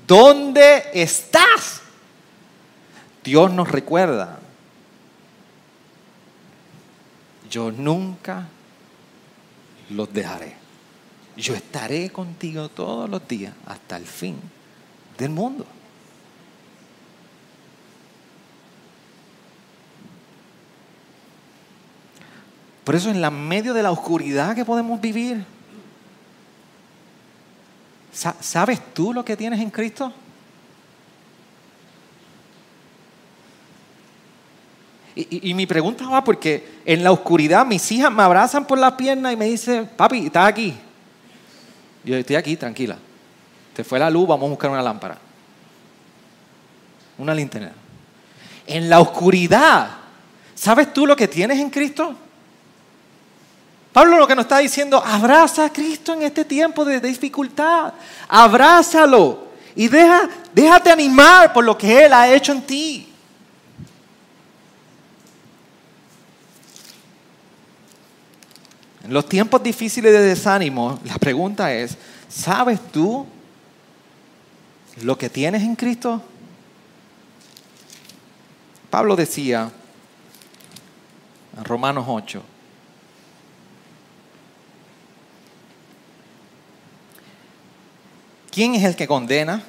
[0.05, 1.81] ¿dónde estás?
[3.23, 4.39] Dios nos recuerda,
[7.49, 8.47] yo nunca
[9.91, 10.53] los dejaré.
[11.37, 14.37] Yo estaré contigo todos los días hasta el fin
[15.17, 15.65] del mundo.
[22.83, 25.45] Por eso en la medio de la oscuridad que podemos vivir,
[28.11, 30.11] ¿sabes tú lo que tienes en Cristo?
[35.13, 39.33] Y, mi pregunta va porque en la oscuridad mis hijas me abrazan por las piernas
[39.33, 40.73] y me dicen, papi, ¿estás aquí?
[42.03, 42.97] Yo estoy aquí, tranquila.
[43.73, 45.17] Te fue la luz, vamos a buscar una lámpara.
[47.17, 47.73] Una linterna.
[48.65, 49.89] En la oscuridad,
[50.55, 52.15] ¿sabes tú lo que tienes en Cristo?
[53.91, 57.93] Pablo lo que nos está diciendo, abraza a Cristo en este tiempo de dificultad.
[58.29, 63.10] Abrázalo y deja, déjate animar por lo que Él ha hecho en ti.
[69.11, 71.97] Los tiempos difíciles de desánimo, la pregunta es,
[72.29, 73.25] ¿sabes tú
[75.03, 76.21] lo que tienes en Cristo?
[78.89, 79.69] Pablo decía
[81.57, 82.41] en Romanos 8,
[88.49, 89.61] ¿quién es el que condena?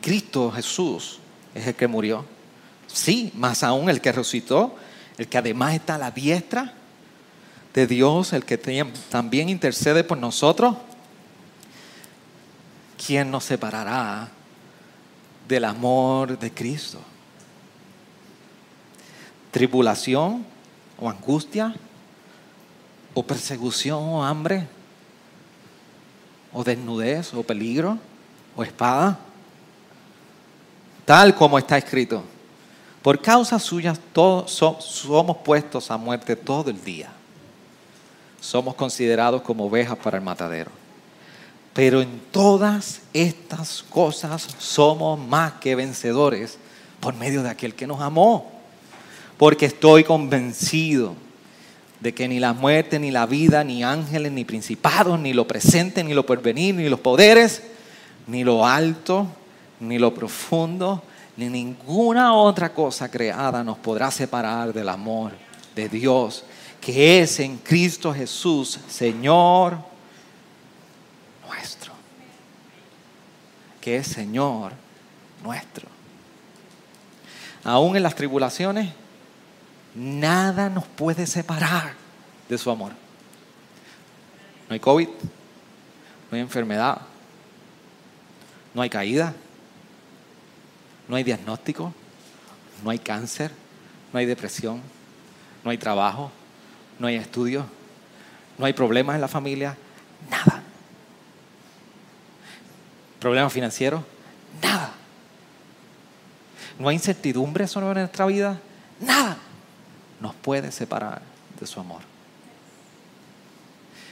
[0.00, 1.18] Cristo Jesús
[1.52, 2.24] es el que murió.
[2.86, 4.76] Sí, más aún el que resucitó,
[5.18, 6.75] el que además está a la diestra
[7.76, 8.56] de Dios, el que
[9.10, 10.76] también intercede por nosotros,
[13.06, 14.30] ¿quién nos separará
[15.46, 16.98] del amor de Cristo?
[19.50, 20.46] ¿Tribulación
[20.98, 21.74] o angustia?
[23.12, 24.66] ¿O persecución o hambre?
[26.54, 27.98] ¿O desnudez o peligro?
[28.56, 29.18] ¿O espada?
[31.04, 32.24] Tal como está escrito.
[33.02, 37.15] Por causa suya todos somos puestos a muerte todo el día.
[38.46, 40.70] Somos considerados como ovejas para el matadero.
[41.74, 46.56] Pero en todas estas cosas somos más que vencedores
[47.00, 48.48] por medio de aquel que nos amó.
[49.36, 51.16] Porque estoy convencido
[51.98, 56.04] de que ni la muerte, ni la vida, ni ángeles, ni principados, ni lo presente,
[56.04, 57.64] ni lo porvenir, ni los poderes,
[58.28, 59.26] ni lo alto,
[59.80, 61.02] ni lo profundo,
[61.36, 65.32] ni ninguna otra cosa creada nos podrá separar del amor
[65.74, 66.44] de Dios,
[66.86, 69.76] que es en Cristo Jesús, Señor
[71.44, 71.92] nuestro.
[73.80, 74.70] Que es Señor
[75.42, 75.88] nuestro.
[77.64, 78.92] Aún en las tribulaciones,
[79.96, 81.92] nada nos puede separar
[82.48, 82.92] de su amor.
[84.68, 87.00] No hay COVID, no hay enfermedad,
[88.72, 89.34] no hay caída,
[91.08, 91.92] no hay diagnóstico,
[92.84, 93.50] no hay cáncer,
[94.12, 94.80] no hay depresión,
[95.64, 96.30] no hay trabajo,
[96.98, 97.66] no hay estudio,
[98.58, 99.76] no hay problemas en la familia,
[100.30, 100.62] nada.
[103.20, 104.02] ¿Problemas financieros?
[104.62, 104.92] Nada.
[106.78, 108.58] ¿No hay incertidumbre sobre nuestra vida?
[109.00, 109.36] Nada.
[110.20, 111.22] Nos puede separar
[111.58, 112.02] de su amor.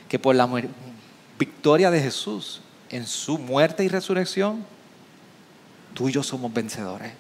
[0.08, 0.48] Que por la
[1.38, 2.60] victoria de Jesús
[2.90, 4.64] en su muerte y resurrección,
[5.94, 7.12] tú y yo somos vencedores.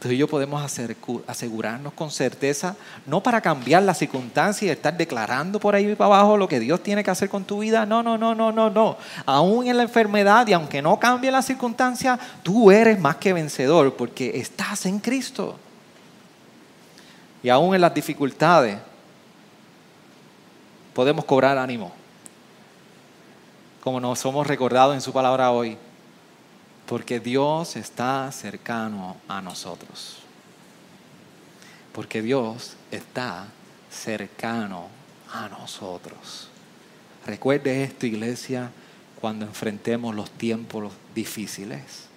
[0.00, 0.64] Tú y yo podemos
[1.26, 2.74] asegurarnos con certeza,
[3.04, 6.82] no para cambiar las circunstancias y estar declarando por ahí para abajo lo que Dios
[6.82, 7.84] tiene que hacer con tu vida.
[7.84, 8.96] No, no, no, no, no, no.
[9.26, 13.94] Aún en la enfermedad y aunque no cambie las circunstancias, tú eres más que vencedor
[13.94, 15.58] porque estás en Cristo.
[17.42, 18.78] Y aún en las dificultades,
[20.94, 21.92] podemos cobrar ánimo.
[23.82, 25.76] Como nos somos recordados en su palabra hoy
[26.90, 30.18] porque Dios está cercano a nosotros.
[31.92, 33.46] Porque Dios está
[33.88, 34.88] cercano
[35.32, 36.48] a nosotros.
[37.24, 38.72] Recuerde esto, iglesia,
[39.20, 42.08] cuando enfrentemos los tiempos difíciles.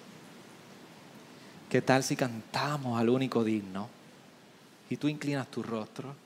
[1.70, 3.88] ¿Qué tal si cantamos al único digno
[4.90, 6.16] y tú inclinas tu rostro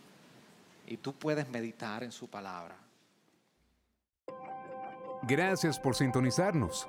[0.87, 2.77] y tú puedes meditar en su palabra?
[5.25, 6.89] Gracias por sintonizarnos.